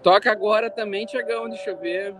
[0.04, 2.16] Toca agora também, Tiagão, deixa eu ver.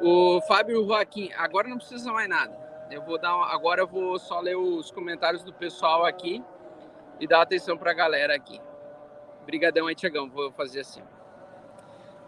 [0.00, 2.56] O Fábio Joaquim, agora não precisa mais nada.
[2.90, 6.44] Eu vou dar agora eu vou só ler os comentários do pessoal aqui
[7.18, 8.60] e dar atenção para a galera aqui.
[9.42, 11.02] Obrigadão aí, Tiagão, vou fazer assim.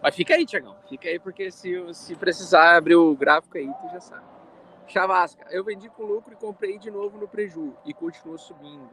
[0.03, 3.89] Mas fica aí, Tiagão, fica aí porque se, se precisar abrir o gráfico aí, tu
[3.93, 4.38] já sabe.
[4.89, 8.91] Chavasca, eu vendi com lucro e comprei de novo no preju e continuou subindo.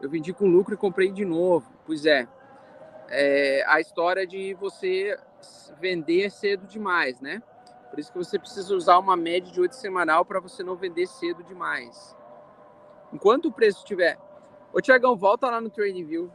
[0.00, 1.70] Eu vendi com lucro e comprei de novo.
[1.84, 2.28] Pois é,
[3.08, 5.18] é, a história de você
[5.80, 7.42] vender cedo demais, né?
[7.90, 11.08] Por isso que você precisa usar uma média de 8 semanal para você não vender
[11.08, 12.16] cedo demais.
[13.12, 14.16] Enquanto o preço estiver...
[14.72, 16.30] Ô, Tiagão, volta lá no TradingView.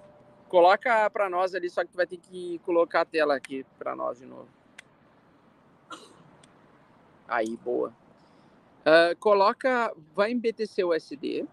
[0.49, 3.95] Coloca para nós ali, só que tu vai ter que colocar a tela aqui para
[3.95, 4.49] nós de novo.
[7.25, 7.93] Aí, boa.
[8.85, 11.47] Uh, coloca, vai em BTC USD.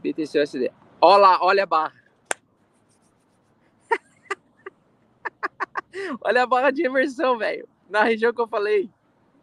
[0.00, 0.72] BTC USD.
[0.98, 2.02] Olha lá, olha a barra.
[6.22, 7.66] Olha a barra de imersão, velho.
[7.88, 8.90] Na região que eu falei.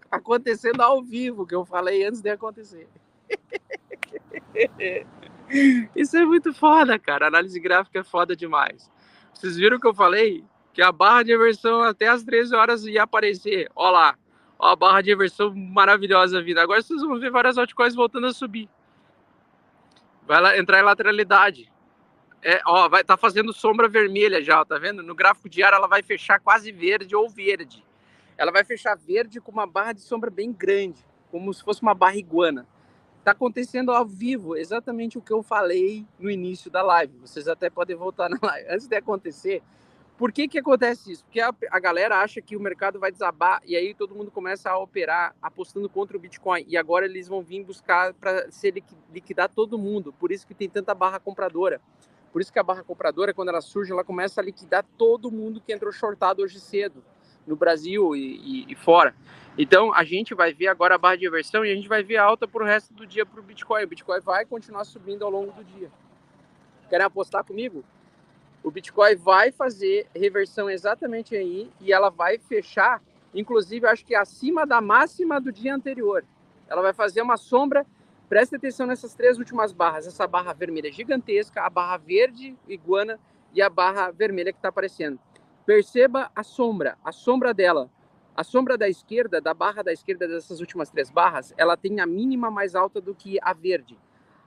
[0.10, 2.88] Acontecendo ao vivo, que eu falei antes de acontecer.
[5.96, 7.28] Isso é muito foda, cara.
[7.28, 8.92] Análise gráfica é foda demais.
[9.34, 10.46] Vocês viram que eu falei?
[10.72, 13.70] Que a barra de inversão até as 13 horas ia aparecer.
[13.76, 14.18] Ó lá.
[14.60, 16.60] Ó a barra de inversão maravilhosa vindo.
[16.60, 18.70] Agora vocês vão ver várias altcoins voltando a subir.
[20.26, 21.72] Vai lá, entrar em lateralidade.
[22.42, 25.02] É, ó, vai tá fazendo sombra vermelha já, tá vendo?
[25.02, 27.86] No gráfico diário ela vai fechar quase verde ou verde.
[28.38, 31.94] Ela vai fechar verde com uma barra de sombra bem grande, como se fosse uma
[31.94, 32.68] barra iguana.
[33.24, 37.18] Tá acontecendo ao vivo, exatamente o que eu falei no início da live.
[37.20, 38.68] Vocês até podem voltar na live.
[38.70, 39.64] Antes de acontecer,
[40.24, 41.26] por que que acontece isso?
[41.26, 44.70] Porque a, a galera acha que o mercado vai desabar e aí todo mundo começa
[44.70, 48.72] a operar apostando contra o Bitcoin e agora eles vão vir buscar para se
[49.12, 50.14] liquidar todo mundo.
[50.14, 51.82] Por isso que tem tanta barra compradora.
[52.32, 55.60] Por isso que a barra compradora, quando ela surge, ela começa a liquidar todo mundo
[55.60, 57.04] que entrou shortado hoje cedo.
[57.46, 59.14] no Brasil e, e, e fora.
[59.58, 62.16] Então, a gente vai ver agora a barra de reversão e a gente vai ver
[62.16, 63.84] alta para o resto do dia para o Bitcoin.
[63.84, 65.92] O Bitcoin vai continuar subindo ao longo do dia.
[66.90, 67.84] Querem apostar comigo?
[68.64, 73.02] O Bitcoin vai fazer reversão exatamente aí e ela vai fechar,
[73.34, 76.24] inclusive, acho que acima da máxima do dia anterior.
[76.68, 77.86] Ela vai fazer uma sombra.
[78.30, 80.08] Preste atenção nessas três últimas barras.
[80.08, 83.20] Essa barra vermelha gigantesca, a barra verde iguana
[83.54, 85.20] e a barra vermelha que está aparecendo.
[85.66, 87.90] Perceba a sombra, a sombra dela
[88.36, 92.06] a sombra da esquerda, da barra da esquerda dessas últimas três barras, ela tem a
[92.06, 93.96] mínima mais alta do que a verde.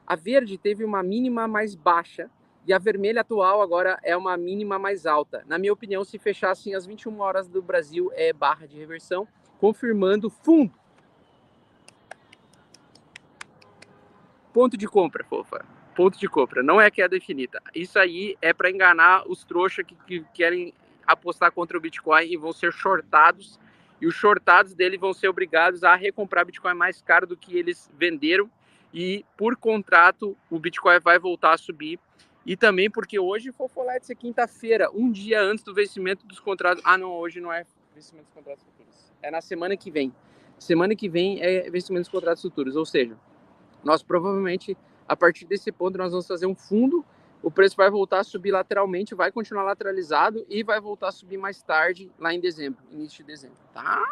[0.04, 2.28] A verde teve uma mínima mais baixa
[2.66, 5.44] e a vermelha atual agora é uma mínima mais alta.
[5.46, 9.28] Na minha opinião, se fechassem às 21 horas do Brasil, é barra de reversão,
[9.60, 10.74] confirmando fundo.
[14.52, 15.64] Ponto de compra, fofa.
[15.94, 16.62] Ponto de compra.
[16.62, 17.62] Não é queda infinita.
[17.74, 20.74] Isso aí é para enganar os trouxas que, que querem
[21.06, 23.60] apostar contra o Bitcoin e vão ser shortados
[24.00, 27.90] e os shortados dele vão ser obrigados a recomprar Bitcoin mais caro do que eles
[27.96, 28.50] venderam
[28.92, 31.98] e por contrato o Bitcoin vai voltar a subir
[32.46, 36.82] e também porque hoje Fofolete é quinta-feira, um dia antes do vencimento dos contratos.
[36.86, 39.12] Ah, não, hoje não é vencimento dos contratos futuros.
[39.20, 40.14] É na semana que vem.
[40.58, 43.18] Semana que vem é vencimento dos contratos futuros, ou seja,
[43.84, 47.04] nós provavelmente a partir desse ponto nós vamos fazer um fundo
[47.42, 51.36] o preço vai voltar a subir lateralmente, vai continuar lateralizado e vai voltar a subir
[51.36, 54.02] mais tarde, lá em dezembro, início de dezembro, tá?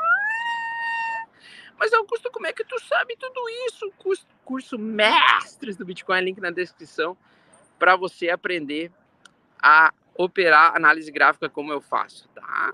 [1.77, 3.91] Mas Augusto, como é que tu sabe tudo isso?
[3.99, 7.17] Curso, curso Mestres do Bitcoin, link na descrição,
[7.79, 8.91] para você aprender
[9.63, 12.73] a operar análise gráfica como eu faço, tá?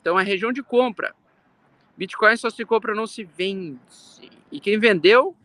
[0.00, 1.14] Então, a região de compra.
[1.96, 3.78] Bitcoin só se compra, não se vende.
[4.50, 5.36] E quem vendeu,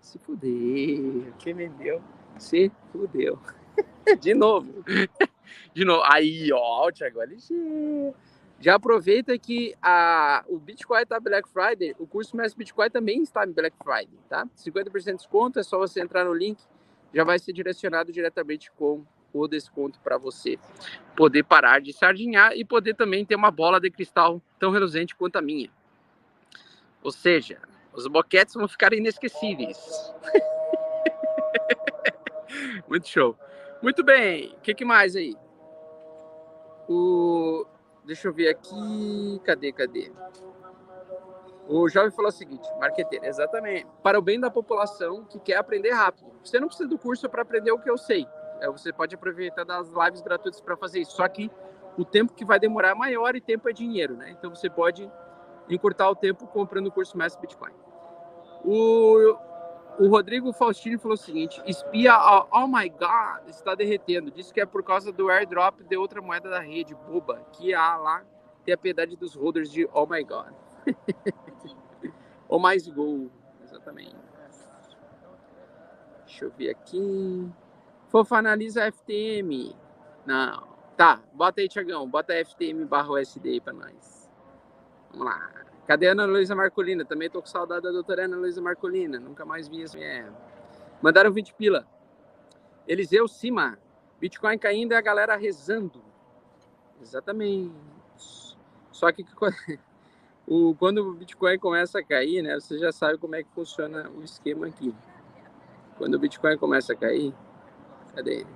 [0.00, 1.32] se fudeu.
[1.38, 2.02] Quem vendeu,
[2.38, 3.38] se fudeu.
[4.20, 4.84] De novo.
[5.72, 6.02] De novo.
[6.04, 8.12] Aí, ó, o Thiago LG.
[8.58, 13.44] Já aproveita que a, o Bitcoin está Black Friday, o curso Mestre Bitcoin também está
[13.44, 14.46] em Black Friday, tá?
[14.56, 16.62] 50% de desconto, é só você entrar no link,
[17.14, 20.58] já vai ser direcionado diretamente com o desconto para você
[21.16, 25.36] poder parar de sardinhar e poder também ter uma bola de cristal tão reluzente quanto
[25.36, 25.70] a minha.
[27.02, 27.58] Ou seja,
[27.92, 29.78] os boquetes vão ficar inesquecíveis.
[32.88, 33.36] Muito show.
[33.82, 34.52] Muito bem.
[34.52, 35.34] O que, que, mais aí?
[36.88, 37.66] O...
[38.04, 39.40] Deixa eu ver aqui.
[39.44, 40.12] Cadê, cadê?
[41.72, 43.86] O jovem falou o seguinte, marqueteiro, exatamente.
[44.02, 46.30] Para o bem da população que quer aprender rápido.
[46.44, 48.28] Você não precisa do curso para aprender o que eu sei.
[48.60, 51.12] É, você pode aproveitar das lives gratuitas para fazer isso.
[51.12, 51.50] Só que
[51.96, 54.30] o tempo que vai demorar é maior e tempo é dinheiro, né?
[54.32, 55.10] Então você pode
[55.66, 57.72] encurtar o tempo comprando o curso Mestre Bitcoin.
[58.66, 59.34] O
[59.98, 64.30] o Rodrigo Faustini falou o seguinte: espia, oh, oh, my god, está derretendo.
[64.30, 67.96] Disse que é por causa do airdrop de outra moeda da rede, boba, que há
[67.96, 68.22] lá
[68.64, 70.52] tem a piedade dos holders de oh my god.
[72.52, 73.30] ou mais gol,
[73.64, 74.14] exatamente.
[76.26, 77.50] Deixa eu ver aqui.
[78.08, 79.74] Fofa analisa FTM.
[80.26, 80.68] Não.
[80.94, 82.06] Tá, bota aí, Tiagão.
[82.06, 84.30] Bota FTM barra USD aí pra nós.
[85.10, 85.50] Vamos lá.
[85.86, 87.06] Cadê a Ana Luísa Marcolina?
[87.06, 89.18] Também tô com saudade da doutora Ana Luísa Marcolina.
[89.18, 89.98] Nunca mais vi essa.
[91.00, 91.88] Mandaram 20 pila.
[92.86, 93.78] Eliseu Cima.
[94.20, 96.04] Bitcoin caindo e a galera rezando.
[97.00, 97.72] Exatamente.
[98.90, 99.24] Só que
[100.46, 102.54] o, quando o Bitcoin começa a cair, né?
[102.58, 104.94] Você já sabe como é que funciona o esquema aqui.
[105.98, 107.32] Quando o Bitcoin começa a cair,
[108.14, 108.46] cadê ele?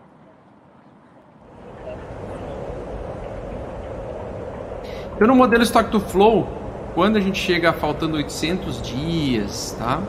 [5.18, 6.46] Eu no modelo Stock to Flow,
[6.94, 10.02] quando a gente chega faltando 800 dias, tá?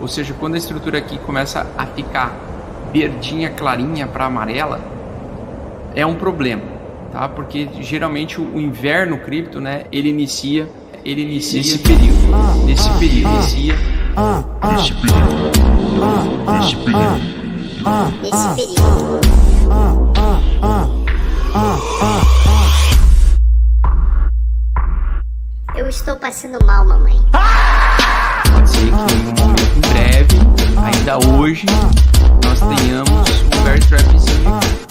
[0.00, 2.32] Ou seja, quando a estrutura aqui começa a ficar
[2.92, 4.80] verdinha, clarinha para amarela,
[5.94, 6.62] é um problema,
[7.12, 7.28] tá?
[7.28, 10.68] Porque geralmente o inverno cripto, né, ele inicia,
[11.04, 13.74] ele inicia nesse período, nesse período, inicia
[14.72, 15.52] nesse período,
[16.52, 17.20] nesse período,
[18.22, 19.20] nesse período.
[25.76, 27.20] Eu estou passando mal, mamãe.
[28.52, 30.36] Pode ser que em um momento em breve,
[30.76, 31.66] ainda hoje,
[32.44, 34.87] nós tenhamos um bear trapzinho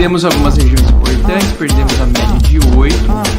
[0.00, 2.96] Perdemos algumas regiões importantes, perdemos a média de 8.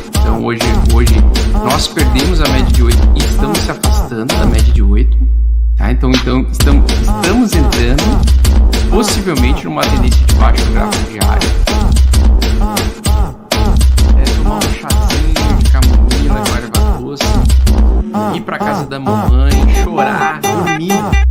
[0.10, 0.62] Então hoje,
[0.94, 1.16] hoje
[1.54, 5.18] nós perdemos a média de 8 e estamos se afastando da média de 8.
[5.76, 5.92] Tá?
[5.92, 8.04] Então, então estamos, estamos entrando
[8.92, 11.50] possivelmente numa tendência de baixo gráfico diário.
[14.20, 17.24] É, tomar um chazinho de camomila, guarda doce,
[18.36, 19.52] ir para casa da mamãe,
[19.84, 21.31] chorar, dormir.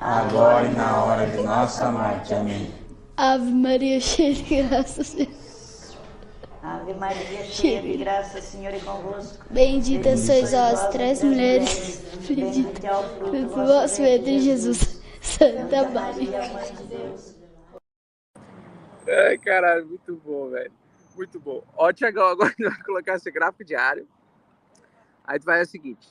[0.00, 2.34] agora e na hora de nossa morte.
[2.34, 2.72] Amém.
[3.16, 5.28] Ave Maria, cheia de graça, Senhor.
[6.62, 9.44] Ave Maria, cheia de graça, o Senhor é convosco.
[9.50, 15.00] Bendita sois vós as mulheres, bendito é o fruto do vosso ventre, Jesus.
[15.20, 16.48] Santa Maria.
[16.52, 17.36] Mãe de Deus.
[19.08, 20.72] Ai, caralho, muito bom, velho.
[21.16, 21.62] Muito bom.
[21.76, 24.06] Ó, Tiagão, agora tu vai colocar esse gráfico diário.
[25.24, 26.08] Aí tu vai o seguinte.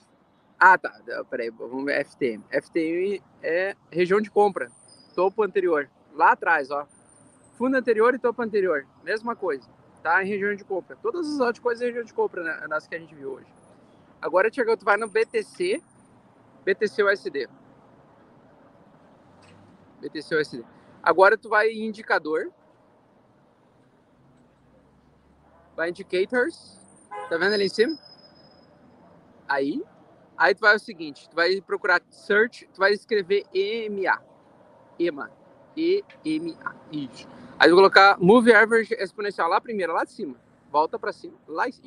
[0.60, 0.93] Ah, tá.
[1.30, 2.43] Peraí, vamos ver FTM.
[2.51, 4.70] FTM é região de compra.
[5.16, 5.89] Topo anterior.
[6.14, 6.86] Lá atrás, ó.
[7.57, 8.86] Fundo anterior e topo anterior.
[9.03, 9.70] Mesma coisa.
[10.03, 10.22] Tá?
[10.22, 10.97] Em região de compra.
[10.97, 12.68] Todas as outras coisas em região de compra, né?
[12.68, 13.47] nas que a gente viu hoje.
[14.22, 15.82] Agora, Tiagão, tu vai no BTC.
[16.66, 17.47] BTC USD.
[20.01, 20.66] BTC USD.
[21.01, 22.51] Agora tu vai em indicador.
[25.76, 26.78] Vai indicators.
[27.30, 27.97] Tá vendo ali em cima?
[29.47, 29.82] Aí.
[30.40, 34.24] Aí tu vai o seguinte, tu vai procurar search, tu vai escrever EMA.
[34.98, 35.30] EMA.
[35.76, 36.76] E-M-A.
[36.90, 37.28] Isso.
[37.60, 40.38] Aí tu vai colocar Move Average Exponencial lá primeiro, lá de cima.
[40.72, 41.34] Volta pra cima.
[41.46, 41.84] Lá Isso.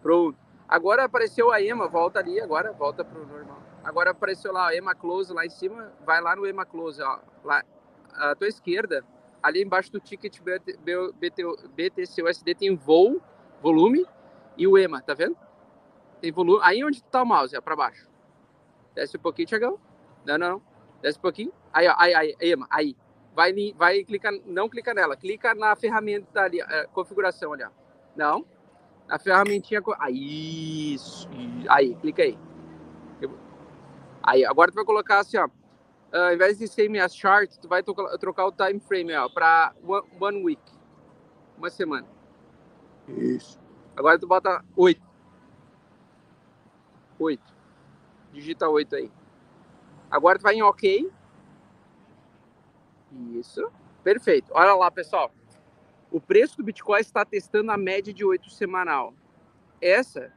[0.00, 0.38] Pronto.
[0.68, 3.60] Agora apareceu a EMA, volta ali agora, volta pro normal.
[3.82, 7.18] Agora apareceu lá a EMA Close lá em cima, vai lá no EMA Close, ó.
[7.42, 7.64] Lá
[8.14, 9.04] à tua esquerda,
[9.42, 10.78] ali embaixo do ticket BT,
[11.18, 11.42] BT,
[11.74, 13.20] BTCUSD tem voo,
[13.60, 14.06] volume
[14.56, 15.36] e o EMA, tá vendo?
[16.20, 16.60] Tem volume.
[16.62, 18.08] Aí onde tá o mouse, ó, pra baixo.
[18.94, 19.80] Desce um pouquinho, Tiagão.
[20.24, 20.62] Não, não, não.
[21.00, 21.52] Desce um pouquinho.
[21.72, 22.96] Aí, ó, aí, aí, EMA, aí.
[23.34, 27.70] Vai, vai clicar, não clica nela, clica na ferramenta ali, é, configuração ali, ó.
[28.16, 28.44] Não.
[29.06, 29.80] Na ferramentinha.
[29.98, 31.28] Aí, isso.
[31.68, 32.38] Aí, clica aí.
[34.22, 35.48] Aí, agora tu vai colocar assim, ó.
[36.12, 39.72] ah, ao invés de ser as chart, tu vai trocar, o time frame, ó, pra
[39.82, 40.62] one, one week.
[41.56, 42.06] Uma semana.
[43.08, 43.58] Isso.
[43.96, 45.09] Agora tu bota 8.
[47.22, 47.42] 8.
[48.32, 49.12] Digita 8 aí.
[50.10, 51.10] Agora tu vai em OK.
[53.34, 53.70] Isso.
[54.02, 54.50] Perfeito.
[54.52, 55.32] Olha lá, pessoal.
[56.10, 59.14] O preço do Bitcoin está testando a média de 8 semanal.
[59.80, 60.32] Essa,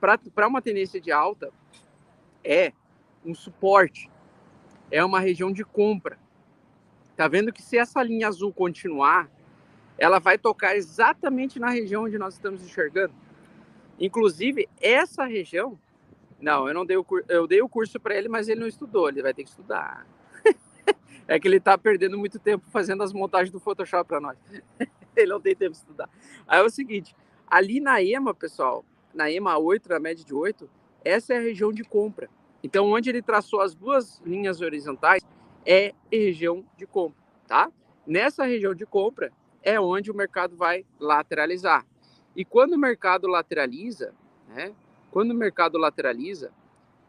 [0.00, 1.52] para uma tendência de alta,
[2.42, 2.72] é
[3.24, 4.10] um suporte.
[4.90, 6.18] É uma região de compra.
[7.16, 9.30] Tá vendo que se essa linha azul continuar,
[9.96, 13.14] ela vai tocar exatamente na região onde nós estamos enxergando.
[13.98, 15.78] Inclusive, essa região.
[16.40, 17.26] Não, eu não dei o curso.
[17.28, 19.08] Eu dei o curso para ele, mas ele não estudou.
[19.08, 20.06] Ele vai ter que estudar.
[21.28, 24.38] é que ele tá perdendo muito tempo fazendo as montagens do Photoshop para nós.
[25.16, 26.08] ele não tem tempo de estudar.
[26.46, 27.14] Aí é o seguinte:
[27.46, 28.84] ali na EMA, pessoal,
[29.14, 30.68] na EMA 8, na média de 8,
[31.04, 32.28] essa é a região de compra.
[32.62, 35.22] Então, onde ele traçou as duas linhas horizontais
[35.66, 37.70] é região de compra, tá?
[38.06, 39.32] Nessa região de compra
[39.62, 41.86] é onde o mercado vai lateralizar.
[42.34, 44.12] E quando o mercado lateraliza,
[44.48, 44.72] né?
[45.10, 46.50] Quando o mercado lateraliza,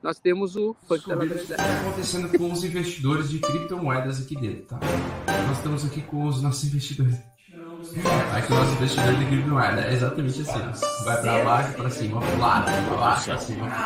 [0.02, 1.62] nós temos o funk da lateralidade.
[1.62, 4.80] está acontecendo com os investidores de criptomoedas aqui dentro, tá?
[5.48, 7.16] Nós estamos aqui com os nossos investidores.
[8.36, 11.04] Aqui o nosso investidor de criptomoeda é exatamente assim.
[11.06, 13.80] Vai pra baixo, pra cima, pro lado, pra baixo, pra cima, pra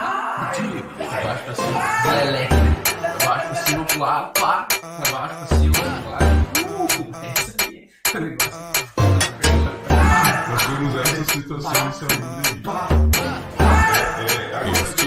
[1.24, 2.64] baixo, pra cima, vai elétrico,
[3.20, 6.26] pra baixo, pra cima, pro lado, pá, pra baixo, pra cima, pro lado.
[6.98, 7.90] Uh, é isso aí.
[8.16, 8.87] O negócio.
[10.78, 12.14] Temos essa situação em saúde.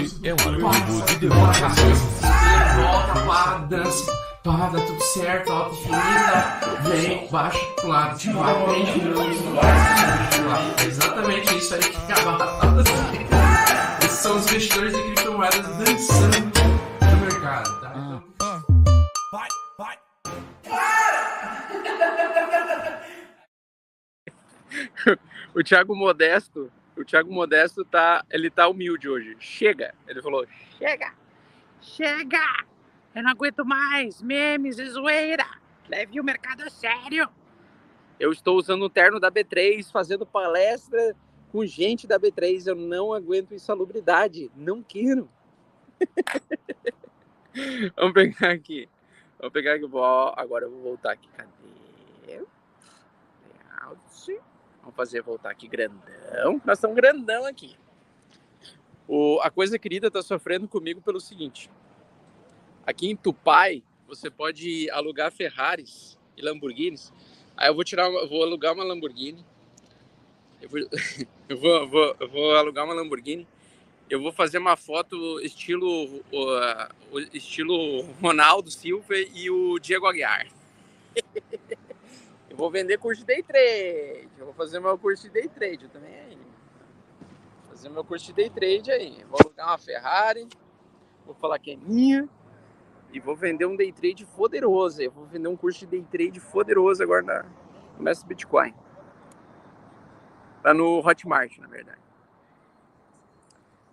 [0.01, 1.93] Este é um arquivo de demonstração.
[2.75, 4.11] Volta, para, dança,
[4.43, 9.01] pá, dá tudo certo, alta infinita, vem, baixa pro lado, de vai, prende,
[10.77, 12.83] É exatamente isso aí que acaba
[14.03, 16.51] Esses são os investidores de criptomoedas dançando
[17.01, 17.93] no mercado, tá?
[17.95, 18.23] Então,
[25.53, 29.35] o Thiago Modesto, o Thiago Modesto tá, ele tá humilde hoje.
[29.39, 29.93] Chega.
[30.07, 30.45] Ele falou:
[30.77, 31.13] "Chega.
[31.81, 32.65] Chega.
[33.13, 35.45] Eu não aguento mais memes e zoeira.
[35.89, 37.27] Leve o mercado a sério."
[38.19, 41.15] Eu estou usando o terno da B3, fazendo palestra
[41.51, 42.67] com gente da B3.
[42.67, 44.51] Eu não aguento insalubridade.
[44.55, 45.27] Não quero.
[47.97, 48.87] Vamos pegar aqui.
[49.39, 49.85] Vamos pegar aqui.
[49.85, 51.27] Agora eu vou voltar aqui.
[51.35, 51.60] Cadê?
[54.81, 56.61] Vamos fazer voltar aqui grandão.
[56.65, 57.77] Nós estamos grandão aqui.
[59.07, 61.69] O, a coisa querida está sofrendo comigo pelo seguinte.
[62.85, 67.13] Aqui em Tupai, você pode alugar Ferraris e Lamborghinis.
[67.55, 69.45] Aí eu vou tirar, vou alugar uma Lamborghini.
[70.61, 70.79] Eu vou,
[71.49, 73.47] eu vou, vou- eu vou alugar uma Lamborghini.
[74.09, 80.47] Eu vou fazer uma foto estilo, o estilo Ronaldo Silva e o Diego Aguiar.
[82.61, 84.29] Vou vender curso de day trade.
[84.37, 86.37] Vou fazer meu curso de day trade também aí.
[87.67, 89.25] Fazer meu curso de day trade aí.
[89.27, 90.47] Vou alugar uma Ferrari.
[91.25, 92.29] Vou falar que é minha.
[93.11, 95.01] E vou vender um day trade poderoso.
[95.01, 97.45] Eu vou vender um curso de day trade poderoso agora na
[97.97, 98.75] Mestre Bitcoin.
[100.61, 102.01] Tá no Hotmart, na verdade.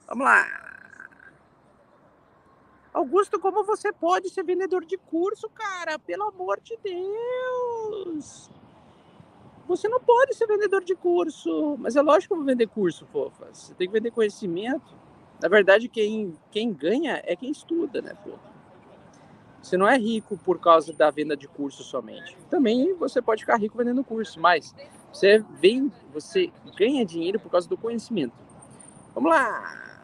[0.07, 0.45] Vamos lá.
[2.93, 5.99] Augusto, como você pode ser vendedor de curso, cara?
[5.99, 8.58] Pelo amor de Deus!
[9.69, 11.77] Você não pode ser vendedor de curso.
[11.79, 13.49] Mas é lógico que vender curso, fofa.
[13.53, 14.97] Você tem que vender conhecimento.
[15.41, 18.49] Na verdade, quem, quem ganha é quem estuda, né, fofa?
[19.63, 22.37] Você não é rico por causa da venda de curso somente.
[22.49, 24.75] Também você pode ficar rico vendendo curso, mas
[25.13, 28.35] você vem, você ganha dinheiro por causa do conhecimento.
[29.15, 30.01] Vamos lá.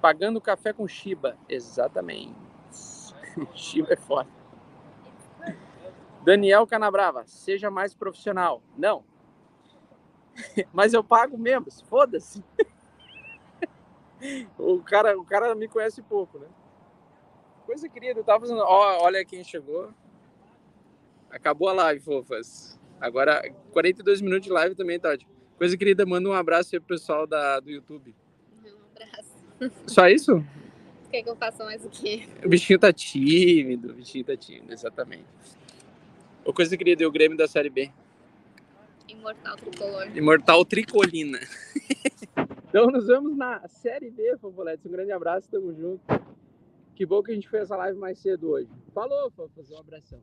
[0.00, 1.38] Pagando café com Shiba.
[1.48, 2.34] Exatamente.
[3.54, 4.41] Shiba é foda.
[6.24, 8.62] Daniel Canabrava, seja mais profissional.
[8.76, 9.04] Não.
[10.72, 12.42] Mas eu pago mesmo, foda-se.
[14.56, 16.46] O cara, o cara me conhece pouco, né?
[17.66, 18.60] Coisa querida, eu tava fazendo.
[18.60, 19.92] Ó, olha quem chegou.
[21.28, 22.78] Acabou a live, fofas.
[23.00, 23.42] Agora,
[23.72, 25.26] 42 minutos de live também, Tati.
[25.58, 28.14] Coisa querida, manda um abraço aí pro pessoal da, do YouTube.
[28.64, 29.32] Um abraço.
[29.88, 30.44] Só isso?
[31.10, 32.28] Quer que eu faça mais o quê?
[32.44, 35.24] O bichinho tá tímido, o bichinho tá tímido, exatamente.
[36.44, 37.90] Ô, coisa querida, e o Grêmio da Série B.
[39.08, 40.16] Imortal tricolor.
[40.16, 41.38] Imortal Tricolina.
[42.68, 44.84] então nos vemos na Série B, Fofoletes.
[44.84, 46.02] Um grande abraço, tamo junto.
[46.96, 48.68] Que bom que a gente fez essa live mais cedo hoje.
[48.92, 50.20] Falou, Fofas, um abração.